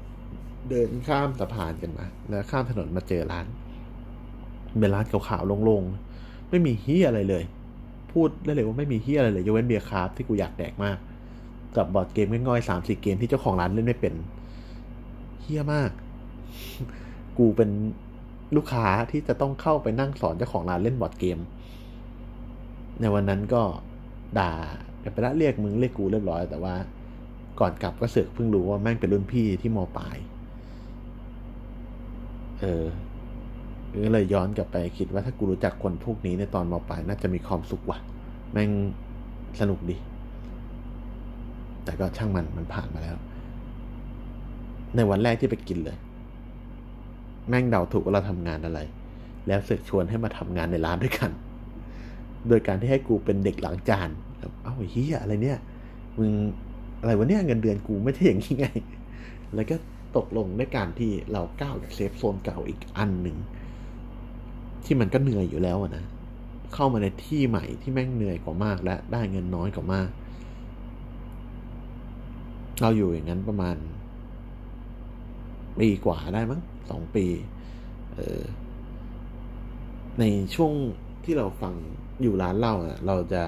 [0.70, 3.46] เดินข้ามสะพานกันมา แล้วข้ามถนนมาเจอร้าน
[4.80, 7.44] เป็นร้านขาวๆโล่งๆ ไม่มีเฮียอะไรเลย
[8.12, 10.98] พูดได้เลยว่าไม่มีเฮียอะไรเลยยกเว้นเบียร์คราฟที่กูอยากแดกมาก
[11.76, 14.14] กับบอร์ดเกมง่อยๆสามสี่เกมที่เจ้าของร้านเล่นไม่เป็น
[15.42, 15.92] เฮี้ยมาก
[17.38, 17.70] กูเป็น
[18.56, 21.38] ลูกค้าที่จะต้องเข้าไปนั่งสอนเจ้าของร้านเล่นบอร์ดเกม
[23.02, 23.62] ในวันนั้นก็
[24.40, 24.54] ด่า
[25.14, 26.76] ไปละเรียกมึงเรียกกูเรียบร้อย แต่ว่า
[27.60, 30.18] ก่อนกลับก็เสือกเพิ่งรู้ว่าแม่งเป็นรุ่นพี่ที่มปลาย
[32.60, 32.86] เออ
[34.06, 37.98] ก็เลยย้อนกลับไปคิดว่าถ้ากูรู้จักคนพวกนี้ในตอนมปลายน่าจะมีความสุขว่ะ
[38.52, 38.70] แม่ง
[39.60, 39.98] สนุกดี
[41.84, 43.18] แต่ก็ช่างมันมันผ่านมาแล้ว
[44.96, 45.98] ในวันแรกที่ไปกินเลย
[47.50, 48.80] แม่งเดาถูกว่าเราทำงานอะไร
[49.48, 51.32] แล้วเสือกชวนให้มาทำงานในร้านด้วยกัน
[52.48, 54.10] โดยการที่ให้กูเป็นเด็กหลังจาน
[54.64, 55.60] เอ้าเฮียอะไรเนี่ย
[56.18, 56.32] มึง
[57.02, 58.68] อะไรวะเนี่ยเงินเดือนกูไม่ใช่อย่างนี้ไง
[59.56, 59.76] แล้วก็
[60.18, 63.38] ตกลงด้วยการที่เราก้าวจากเซฟโซนเก่าอีกอันหนึ่ง
[64.86, 66.06] ที่มันก็เหนื่อยอยู่แล้วนะ
[66.74, 70.10] เข้ามาในที่ใหม่ที่แม่งเหนื่อยกว่ามากและได้เงินน้อยกว่ามาก
[72.82, 73.76] เราอยู่อย่างนั้นประมาณ
[75.80, 77.26] ปีกว่าได้มั้งสองปี
[78.14, 78.42] เออ
[80.20, 80.24] ใน
[80.56, 80.74] ช่วง
[81.24, 81.74] ที่เราฟัง
[82.22, 82.76] อยู่ร้านเหล้า
[83.08, 83.44] เราจะ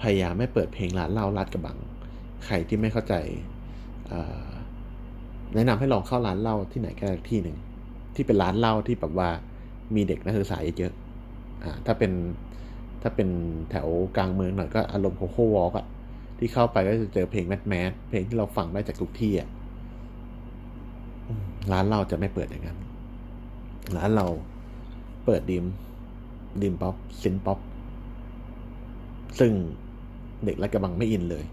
[0.00, 1.78] พยายามไม่เปิดเพลงร้านเหล้าลาดกระบัง
[2.46, 3.14] ใครที่ไม่เข้าใจ
[5.54, 7.56] แนะนำให้ลองเข้าร้านเหล้าที่ไหนก็ได้ที่หนึ่ง
[8.14, 9.28] ที่เป็นร้านเหล้าที่แบบว่า
[9.94, 10.92] มีเด็กนักศึกษาเยอะ
[11.64, 12.12] อ่าถ้าเป็น
[13.02, 13.28] ถ้าเป็น
[13.70, 15.86] แถวกลางเมืองหน่อยก็อารมณ์โคโค่วอล์กอะ
[16.38, 19.48] ที่เข้าไปก็จะเจอเพลงแมสแมสเพลงที่เราฟังได้จากทุกที่อะ
[21.72, 22.78] ร้านเราจะไม่เปิดอย่างนั้น
[23.96, 24.26] ร้านเรา
[25.24, 25.64] เปิดดิม
[26.62, 27.58] ดิมป๊อปซินป๊อป
[29.38, 29.52] ซึ่ง
[30.44, 31.44] เด็กและกระบังไม่อินเลย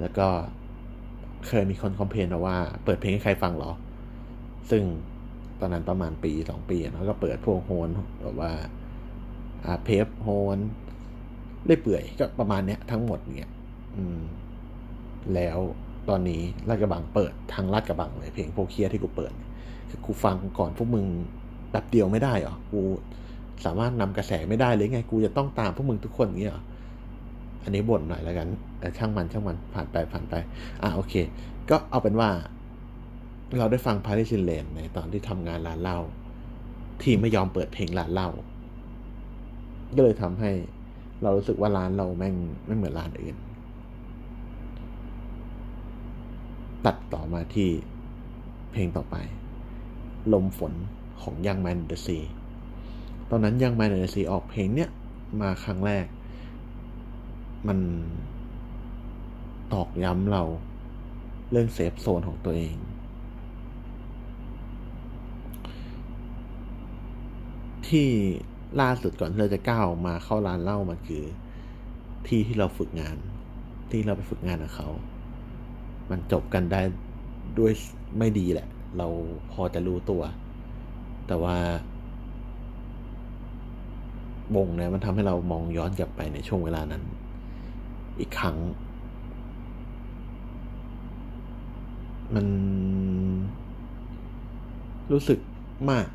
[0.00, 0.28] แล้วก็
[1.46, 3.72] เคยมีคนคอมเพลนว่าเปิดเพลงให้ใครฟังหรอ
[4.70, 4.82] ซึ่ง
[5.60, 7.88] ตอนนั้นประมาณปีสองปีแล้วก็เปิดพวกโฮน
[8.22, 8.52] แบบว่า
[9.64, 10.58] อาเพฟโฮน
[11.66, 13.52] เล่เปื่อยก็ประมาณเนี้ยทั้งหมดเนี่ย
[13.96, 14.20] อืม
[15.34, 15.58] แล้ว
[16.08, 19.32] ตอนนี้ลาดกระบังเปิดทางลาดกระบังเลยเพลงโพเคียที่กูเปิด
[19.90, 21.06] คือกูฟังก่อนพวกมึง
[21.72, 22.80] แบบเดียวไม่ได้เหรอ กู
[23.64, 26.60] สามารถนำกระแสไม่ได้เลยไง กูจะต้องตามพวกมึงทุกคนเงี้ยอั
[27.62, 28.48] อันนี้บ่นหน่อยแล้วกัน
[28.98, 30.34] ช่างมันช่างมันผ่านไปผ่านไป
[30.82, 31.14] อะโอเค
[31.70, 32.30] ก็เอาเป็นว่า
[33.58, 35.98] เราได้ฟังพาริซินเลนในตอนที่ทำงานร้านเหล้า
[37.02, 38.28] ที่ไม่ยอมเปิดเพลงร้านเหล้า
[39.96, 40.50] ก็เลยทำให้
[41.22, 42.34] เรารู้สึกว่าร้านเราแม่ง
[42.66, 43.36] ไม่เหมือนร้านอื่น
[46.86, 47.68] ตัดต่อมาที่
[48.72, 49.16] เพลงต่อไป
[50.32, 50.72] ลมฝน
[51.22, 52.18] ของ Young Man and the Sea
[53.30, 54.90] ตอนนั้น Young Man and the Sea ออกเพลงเนี้ย
[55.40, 56.06] มาครั้งแรก
[57.68, 57.78] มัน
[59.72, 60.42] ตอกย้ำเรา
[61.50, 62.76] เรื่อง safe zone ของตัวเอง
[67.88, 68.08] ที่
[68.80, 71.24] ล่าสุดก่อนที่เราจะก้าวมาเข้าร้านเหล้ามันคือ
[72.26, 73.16] ที่ที่เราฝึกงาน
[73.90, 74.88] ที่เราไปฝึกงานกับเขา
[76.10, 76.80] มันจบกันได้
[77.58, 77.72] ด้วย
[78.18, 79.06] ไม่ดีแหละ เรา
[79.52, 80.22] พอจะรู้ตัว
[81.26, 81.56] แต่ว่า
[84.56, 87.02] วงเนี่ยมันทำให้เรามองย้อนกลับไปในช่วงเวลานั้น
[88.20, 88.56] อีกครั้ง
[92.34, 92.46] มัน
[95.12, 95.38] รู้สึก
[95.90, 96.06] มาก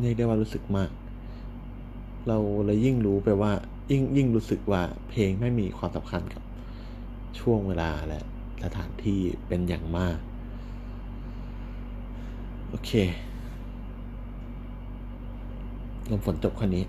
[0.00, 0.90] เรียกได้ว่ารู้สึกมาก
[2.28, 3.52] เราเลยยิ่งรู้ไปว่า
[3.90, 6.42] ยิ่งยิ่งรู้สึกว่าเพลงไม่มีความสำคัญกับ
[7.38, 8.22] ช่วงเวลาและ
[8.64, 10.18] สถานที่เป็นอย่างมาก
[12.68, 12.90] โอเค
[16.10, 16.84] ลมฝนจบคันนี้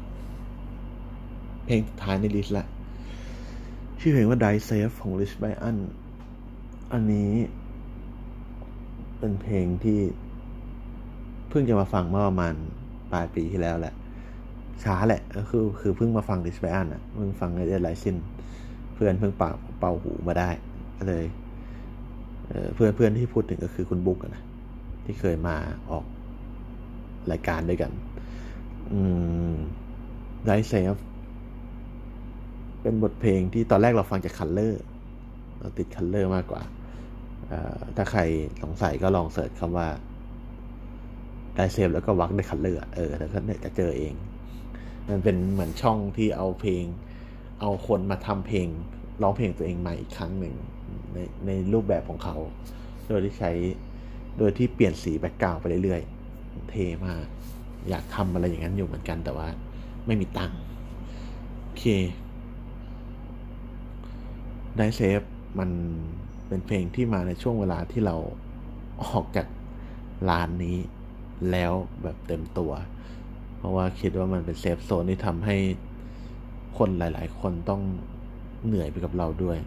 [1.66, 2.66] เพลงสุดท้ายในลิสต์ละ
[4.06, 5.78] ชื่อเพลงว่า Die Safe ของ Rich Brian
[6.94, 7.32] อันนี้
[9.18, 10.00] เป็นเพลงที่
[11.50, 12.54] เพิ่งจะมาฟังเมื่อประมาณ
[13.12, 13.94] ปลายปีที่แล้วแหละ
[14.84, 18.18] ช้าแหละก็คือ คือเพิ่งมาฟัง Rich Brian อะเพิ่งฟังในเดือน Rising
[18.94, 19.50] เพื่อนเพิ่งเป่า
[19.80, 20.50] เป่าหูมาได้
[20.98, 21.24] ก็เลย
[22.76, 24.44] เพื่อนเพื่อนที่พูดถึงก็คือคุณบุ๊กนะ
[25.06, 25.56] ที่เคยมา
[25.90, 26.06] ออก
[27.32, 27.92] รายการด้วยกัน
[28.92, 29.00] อื
[29.52, 29.54] ม
[30.46, 30.96] Drive Safe
[32.84, 34.82] เป็นบทเพลงที่ตอนแรกเราฟังจาก COLORS
[35.60, 36.62] เราติด COLORS มากกว่า
[37.96, 38.22] ถ้าใคร
[38.62, 39.88] สงสัยก็ลอง search คำว่า
[41.56, 44.14] Drive Safe แล้วก็วรรคใน COLORS เออแล้วก็เนี่ยจะเจอเอง
[45.10, 46.84] มันเป็นเหมือนช่องที่เอาเพลง
[47.62, 48.68] เอาคนมาทำเพลง
[49.22, 50.56] ร้องเพลงตัวเองใหม่อีกครั้งหนึ่ง
[51.14, 52.36] ในในรูปแบบของเขา
[53.08, 53.52] โดยที่ใช้
[54.38, 57.26] โดยที่เปลี่ยนสี background ไปเรื่อยๆ เท่มาก
[57.90, 59.48] อยากทำอะไรอย่างนั้นอยู่เหมือนกันแต่ว่า
[60.06, 60.60] ไม่มีตังค์
[61.64, 61.86] โอเค
[64.78, 65.22] ได้เซฟ
[65.60, 65.70] มัน
[66.48, 68.16] เป็นเพลงที่มาในช่วงเวลาที่เรา
[69.04, 69.48] ออกจาก
[70.30, 70.78] ร้านนี้
[71.52, 72.72] แล้วแบบเต็มตัว
[73.58, 75.58] เพราะว่าคิดว่ามันเป็นเซฟโซนที่ทำให้
[76.78, 77.82] คนหลาย ๆ คนต้อง
[78.66, 79.58] เหนื่อยไปกับเราด้วย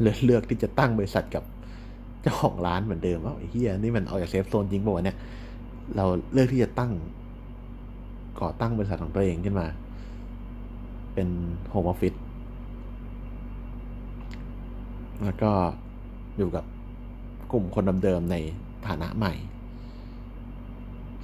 [0.00, 1.44] เลยเลือกที่จะตั้งบริษัทกับ
[2.22, 5.18] เจ้าของร้านเหมือนเดิมว่าไอ้เหี้ยนี่มันออกจาก safe zone จริงป่าวเนี่ย
[5.96, 6.92] เราเลือกที่จะตั้ง
[8.40, 9.66] ก่อตั้งบริษัทของตัวเองขึ้นมา
[11.14, 11.28] เป็น
[11.70, 12.14] โฮมออฟฟิศ
[15.22, 15.50] แล้วก็
[16.36, 16.64] อยู่กับ
[17.52, 18.36] กลุ่มคนเดิมๆใน
[18.86, 19.34] ฐานะใหม่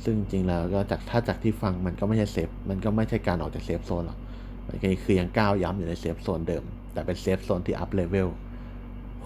[0.04, 4.18] ซึ่งจริงแล้วก็จากถ้าจากที่ฟังมันก็ไม่ใช่ safe มันก็ไม่ใช่การออกจาก safe zone หรอก
[4.66, 8.28] มันก็คือยังก้าวย้ำอยู่ใน safe zone เดิม แต่เป็น safe zone ที่ up level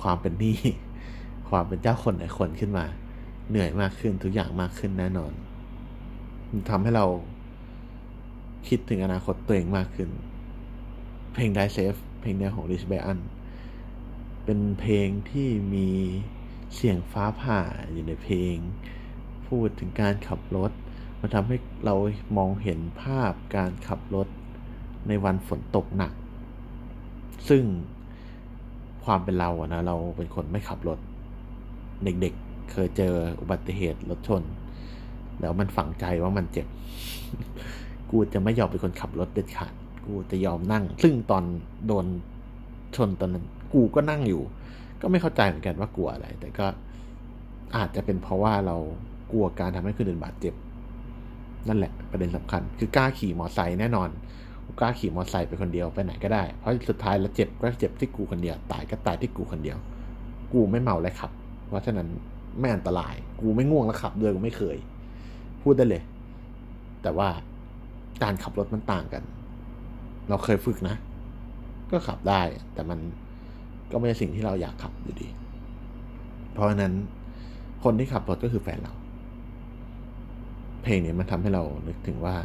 [0.01, 0.59] ความเป็นหนี้
[1.51, 2.85] ความเป็นเจ้าคนนายคนขึ้นมา
[3.51, 5.33] เหนื่อยมากขึ้นทุกอย่างมากขึ้นแน่นอน
[6.51, 7.07] มันทำให้เรา
[8.69, 10.09] คิดถึงอนาคตตัวเองมากขึ้น
[11.33, 15.89] เพลง Drive Safe เพลงแนวของ Rich Brian เป็นเพลงที่มี
[16.75, 17.61] เสียงฟ้าผ่า
[17.93, 18.57] อยู่ในเพลง
[19.49, 20.71] พูดถึงการขับรถ
[21.21, 21.95] มันทำให้เรา
[22.37, 24.29] มองเห็นภาพการขับรถ
[25.09, 26.13] ในวันฝนตกหนัก
[27.49, 27.65] ซึ่ง
[29.05, 30.99] ความเป็นเราอะนะ เราเป็นคนไม่ขับรถ
[32.05, 34.43] เด็กๆเคยเจออุบัติเหตุรถชน
[35.41, 36.67] แล้วมันฝังใจว่ามันเจ็บ
[38.11, 39.73] กูจะไม่ยอมเป็นคนขับรถเด็ดขาด
[40.07, 41.45] กูจะยอมนั่ง ซึ่งตอน
[41.87, 42.07] โดน
[42.97, 44.43] ชนตอนนั้น กูก็นั่งอยู่
[45.01, 46.66] ก็ไม่เข้าใจเหมือนกันว่ากลัวอะไร แต่ก็
[47.77, 48.77] อาจจะเป็นเพราะว่าเรา
[49.33, 50.55] กลัวการทำให้คนอื่นบาดเจ็บ
[51.68, 54.09] นั่นแหละประเด็นสำคัญ คือกล้าขี่มอไซค์แน่นอน
[54.79, 59.79] กล้าขี่มอเตอร์ไซค์ไปคนเดียวไปไหนก็ได้ เพราะสุดท้ายแล้วเจ็บก็เจ็บที่กูคนเดียว ตายก็ตายที่กูคนเดียว
[60.53, 61.31] กูไม่เมาเลยขับ
[61.68, 62.09] เพราะฉะนั้น
[62.59, 64.77] ไม่อันตราย กูไม่ง่วงแล้วขับด้วยกูไม่เคย
[65.62, 66.03] พูดได้เลย
[67.03, 67.29] แต่ว่า
[68.22, 69.22] การขับรถมันต่างกัน
[70.29, 70.97] เราเคยฝึกนะ
[71.91, 72.43] ก็ขับได้
[72.74, 72.99] แต่มัน
[73.91, 75.28] ก็ไม่ใช่สิ่งที่เราอยากขับอยู่ดี
[76.53, 76.95] เพราะฉะนั้น
[77.84, 78.95] คนที่ขับรถก็คือแฟนเรา
[80.82, 82.37] เพลงนี้มันทำให้เรานึกถึงว่า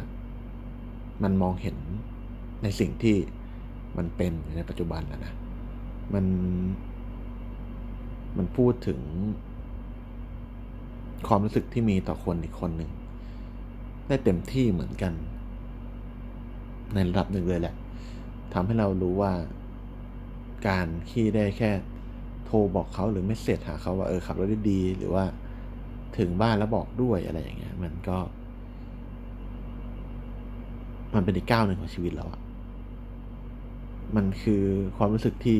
[1.22, 1.76] มันมองเห็น
[2.62, 3.16] ในสิ่งที่
[3.96, 5.32] มันเป็นในปัจจุบันนะนะ
[6.14, 6.24] มัน
[8.38, 9.00] มันพูดถึง
[11.28, 12.90] ความรู้สึกที่มีต่อคนอีกคนหนึ่ง
[14.08, 15.12] ได้เต็มที่เหมือนกัน
[16.94, 17.74] ในระดับหนึ่งเลยแหละ
[18.52, 19.32] ทำให้เรารู้ว่า
[20.66, 21.70] การที่ได้แค่
[22.44, 25.24] โทรบอกเขาหรือ message หาเขาว่าเออขับรถได้ดี หรือว่า
[26.18, 28.18] ถึงบ้านแล้วบอกด้วยอะไรอย่างเงี้ย มันก็
[31.14, 32.40] มันเป็นอีกก้าวหนึ่งของชีวิตเราอะ
[34.16, 34.62] มันคือ
[34.96, 35.58] ความรู้สึกที่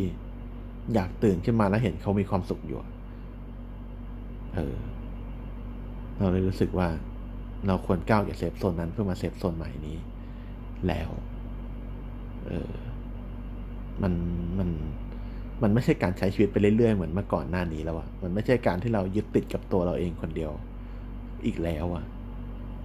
[0.95, 2.81] อยากตื่นขึ้นมาแล้วเห็นเขามีความสุขอยู่
[4.55, 4.77] เออ
[6.19, 6.89] เราเลยรู้สึกว่า
[7.67, 9.99] เราควรก้าวจาก safe zone นั้นเพื่อมา safe zone ใหม่นี้
[10.89, 11.11] แล้ว
[12.47, 12.73] เออ
[14.03, 14.13] มัน
[14.59, 14.69] มัน
[15.63, 20.53] มันไม่ใช่การใช้ชีวิตไปเรื่อยๆเหมือนเมื่อก่อนหน้านี้แล้วอะมันไม่ใช่การที่เรายึดติดกับตัวเราเองคนเดียว
[21.47, 22.05] อีกแล้วอะ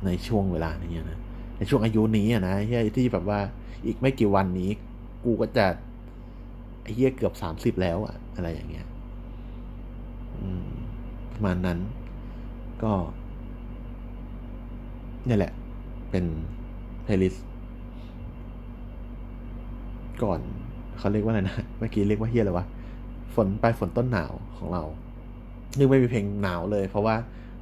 [0.06, 1.20] ในช่วงเวลานี้นะ
[1.58, 2.56] ในช่วงอายุนี้อะนะ
[2.98, 3.40] ที่แบบว่า
[3.86, 4.70] อีกไม่กี่วันนี้
[5.24, 5.66] กูก็จะ
[6.94, 8.88] เหี้ยเกือบสามสิบแล้วอะอะไรอย่างเงี้ย
[11.34, 11.80] ประมาณนั้น
[12.84, 12.94] ก็
[15.28, 15.54] นี่แหละ
[16.12, 16.26] เป็น
[17.04, 17.48] เพลย์ลิสต์
[20.24, 20.42] ก่อน
[21.00, 22.66] เขาเรียกว่าอะไรนะ เมื่อกี้เรียกว่าเหี้ยอะไรวะ
[23.36, 24.84] ฝนปลายฝนต้นหนาวของเรา
[25.78, 27.16] นึกไม่มีเพลงหนาวเลย เพราะว่า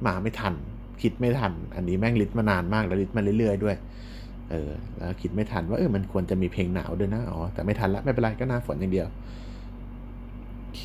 [0.06, 0.54] มาไม่ทัน
[1.02, 3.76] คิดไม่ทัน อันนี้แม่ง list มานานมากแล้ว list มาเรื่อยๆด้วย
[4.50, 9.08] เออ แล้วคิดไม่ทันว่าเออมันควรจะมีเพลงหนาวด้วยนะ อ๋อ แต่ไม่ทันละไม่เป็นไรก็หน้าฝนอย่างเดียว
[10.60, 10.82] โอเค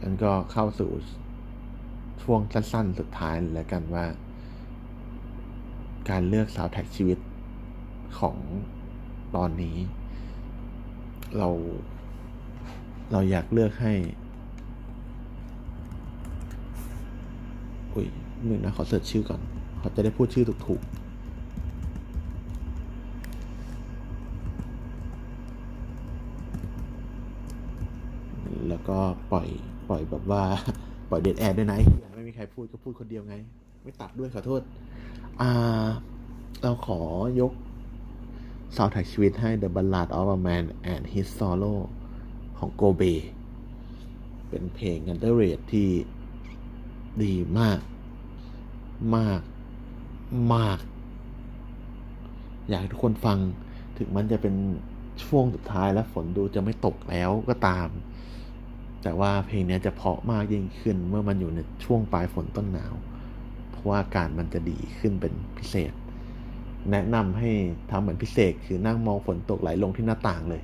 [0.00, 0.90] งั้นก็เข้าสู่
[2.22, 4.04] ช่วงสั้นๆ สุดท้ายแล้วกันว่า
[6.10, 7.18] การเลือกสาวแท็กชีวิต
[8.18, 8.36] ของ
[9.36, 9.76] ตอนนี้
[11.36, 11.48] เรา
[13.12, 13.92] เราอยากเลือกให้
[17.94, 18.06] อุ้ย
[18.46, 19.40] หนึ่งนะ ขอเสิร์ชชื่อก่อน
[19.78, 20.98] เขาจะได้พูดชื่อถูกๆ
[28.68, 28.98] แล้วก็
[29.32, 29.48] ปล่อย
[29.88, 30.42] ปล่อยแบบว่า
[31.10, 31.78] ปล่อย dead air ด้วยนะ
[32.14, 33.34] ไม่มีใครพูดก็พูดคนเดียวไง
[33.82, 34.60] ไม่ตัดด้วยขอโทษ
[35.40, 35.50] อ่า
[36.62, 37.00] เราขอ
[37.40, 37.52] ยก
[38.76, 41.78] ซาวด์แท็กชีวิตให้ The Ballad of a Man and His Sorrow
[42.58, 43.02] ของโกเบ
[44.48, 45.88] เป็นเพลง underrated ที่
[47.22, 47.80] ดีมาก
[49.16, 49.40] มาก
[50.54, 50.78] มาก
[52.68, 53.38] อยากให้ทุกคนฟัง
[53.96, 54.54] ถึงมันจะเป็น
[55.24, 57.88] ช่วงสุดท้ายแล้วฝนดูจะไม่ตกแล้วก็ตาม
[59.02, 62.94] แต่ว่าเพลงนี้จะเพาะมากยิ่งขึ้นเมื่อมันอยู่ในช่วงปลายฝนต้นหนาว
[63.70, 65.92] เพราะว่าอากาศมันจะดีขึ้นเป็นพิเศษ
[66.92, 67.50] แนะนำให้
[67.90, 70.62] ทำเหมือนพิเศษคือนั่งมองฝนตกไหลลงที่หน้าต่างเลย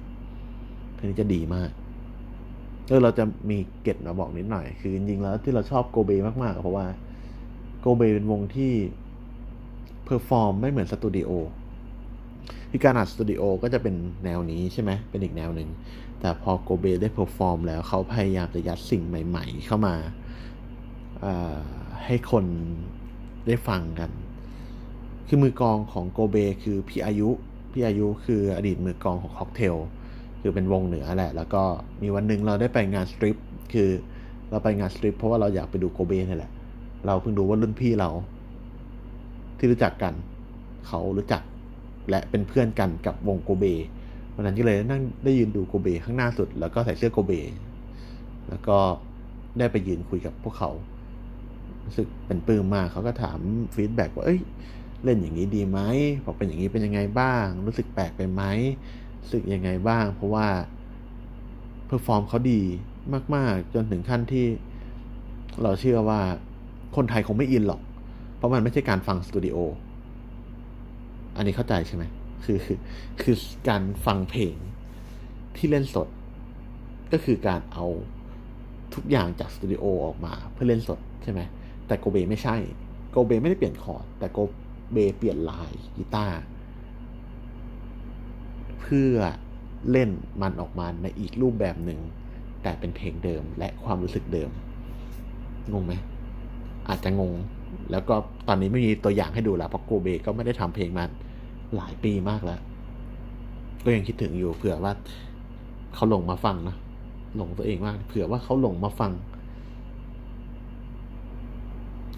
[0.95, 1.71] เพลงนี้จะดีมาก
[2.89, 6.11] เออเราจะมีเกตมาบอกนิดหน่อย คือจริงๆแล้วที่เราชอบโกเบ
[6.43, 6.87] มากๆ เพราะว่า
[7.81, 8.73] โกเบเป็นวงที่
[10.05, 11.31] perform ไม่เหมือนสตูดิโอ
[12.71, 13.95] คือการอัดสตูดิโอก็จะเป็น
[14.25, 15.69] แนวนี้ใช่ไหมเป็นอีกแนวหนึ่ง
[16.21, 19.95] แต่พอโกเบได้ perform แล้วเขาพยายามจะยัดสิ่งใหม่ ๆ เข้ามา
[22.05, 22.45] ให้คน
[23.47, 24.11] ได้ฟังกัน
[25.29, 27.29] คือมือกลองของโกเบคือพี่อายุ
[27.73, 29.77] พี่อายุคืออดีตมือกลองของค็อกเทล
[30.41, 31.63] คือเป็นวงเหนือแหละ แล้วก็
[32.03, 33.37] มีวันหนึ่งเราได้ไปงานสตริป
[33.73, 33.91] คือ
[34.51, 36.53] เราไปงานสตริปเพราะว่าเราอยากไปดูโกเบนี่แหละ
[37.07, 38.11] เราเพิ่งรู้ว่ารุ่นพี่เรา
[39.59, 40.15] ที่รู้จักกัน
[40.87, 41.43] เขารู้จัก
[42.11, 43.65] และเป็นเพื่อนกันกับวงโกเบ
[44.35, 47.33] วันนั้นก็เลยนั่งได้ยืนดูโกเบข้างหน้าสุด แล้วก็ใส่เสื้อโกเบ
[48.49, 48.79] แล้วก็
[49.59, 50.71] ได้ไปยืนคุยกับพวกเขา
[51.85, 53.39] รู้สึกเป็นปลื้มมากเขาก็ถาม
[53.75, 54.41] feedback ว่า เอ้ย
[55.05, 55.81] เล่นอย่างนี้ดีไหม
[56.25, 58.43] พอเป็นอย่างนี้เป็นยังไงบ้าง รู้สึกแปลกไปไหม
[59.21, 60.47] รู้สึกยังไงบ้าง เพราะว่า
[61.87, 62.61] perform เขาดี
[63.35, 64.47] มาก ๆ จนถึงขั้นที่
[65.63, 66.21] เราเชื่อว่า
[66.97, 67.81] คนไทยคงไม่อินหรอก
[68.37, 69.57] เพราะมันไม่ใช่การฟังสตูดิโอ
[71.37, 72.05] อันนี้เข้าใจใช่ไหม
[72.45, 72.79] คือคือ
[73.23, 73.37] คือ
[73.69, 74.57] การฟังเพลง
[75.57, 76.09] ที่เล่นสด
[77.13, 77.87] ก็คือการเอา
[78.95, 81.41] ทุกอย่างจากสตูดิโอออกมาเพื่อเล่นสดใช่ไหม
[81.87, 82.57] แต่โกเบไม่ใช่
[83.11, 84.39] โกเบไม่ได้เปลี่ยนคอร์ดแต่โก
[84.95, 86.39] เบเปลี่ยนลายกีตาร์
[88.81, 89.15] เพื่อ
[89.91, 90.11] เล่น
[90.43, 92.01] มันออกมาในอีกรูปแบบหนึ่ง
[92.63, 94.51] แต่เป็นเพลงเดิมและความรู้สึกเดิม
[95.73, 95.93] งงไหม
[96.89, 97.33] อาจจะงง
[97.91, 98.15] แล้วก็
[98.49, 101.05] ตอนนี้ไม่มีตัวอย่างให้ดูแล้วเพราะโกเบก็ไม่ได้ทำเพลงมา
[101.77, 102.61] หลายปีมากแล้ว
[103.85, 104.93] ก็ยังคิดถึงอยู่เผื่อว่า
[105.95, 106.77] เขาหลงมาฟังนะ
[107.37, 109.13] หลงตัวเองมาก เผื่อว่าเขาหลงมาฟัง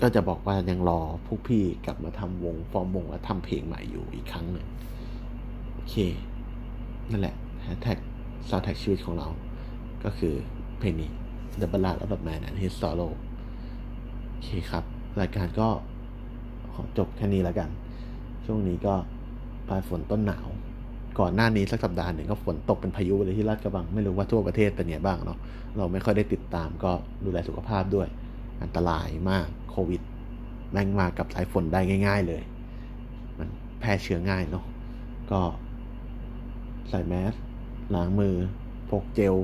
[0.03, 4.66] ก็จะบอกว่ายังรอพวกพี่กลับมาทำวงฟอร์มวงและทำเพลงใหม่อยู่อีกครั้งหนึ่ง
[5.72, 5.94] โอเค
[7.11, 7.99] นั่นแหละ hashtag
[8.49, 9.28] soundtrack ชีวิตของเรา
[10.05, 10.34] ก็คือ
[10.78, 11.11] เพลงนี้
[11.61, 13.12] The Ballad of the Man and His Sorrow
[14.28, 14.84] โอเคครับ
[15.20, 15.68] รายการก็
[16.74, 17.68] ขอจบแค่นี้แล้วกัน
[18.47, 18.94] ช่วงนี้ก็
[19.68, 20.47] ปลายฝนต้นหนาว
[21.18, 25.38] ก่อนหน้านี้สักสัปดาห์หนึ่งก็ฝนตกเป็นพายุเลยที่ลาดกระบัง ไม่รู้ว่าทั่วประเทศเป็นไงบ้างเนาะ
[25.76, 26.92] เราไม่ค่อยได้ติดตามก็
[27.24, 28.09] ดูแลสุขภาพด้วย
[28.62, 30.03] อันตรายมาก โควิด
[30.72, 32.43] แม่งมากับสายฝนได้ง่าย ๆเลย
[33.39, 33.49] มัน
[33.81, 34.64] แพร่เชื้อง่ายเนาะ
[35.31, 35.41] ก็
[36.89, 37.35] ใส่แมส
[37.95, 38.35] ล้างมือ
[38.91, 39.35] พกเจล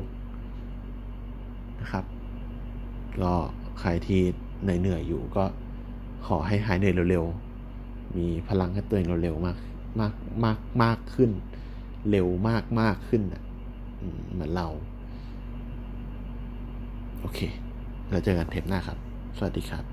[1.80, 2.04] นะครับ
[3.22, 3.34] ก็
[3.80, 4.20] ใครที่
[4.62, 5.44] เหนื่อยๆอยู่ก็
[6.26, 9.56] ขอให้หายเหนื่อยเร็วๆ มีพลังให้ตัวเองเร็วๆมาก
[10.00, 10.12] มาก
[10.44, 11.30] มากมากขึ้น
[12.10, 13.42] เร็วมากมากขึ้นอะ
[14.32, 14.68] เหมือนเรา
[17.20, 17.40] โอเค
[18.10, 18.98] แล้วเจอกันเทปหน้าครับ
[19.38, 19.91] สวัสดีครับ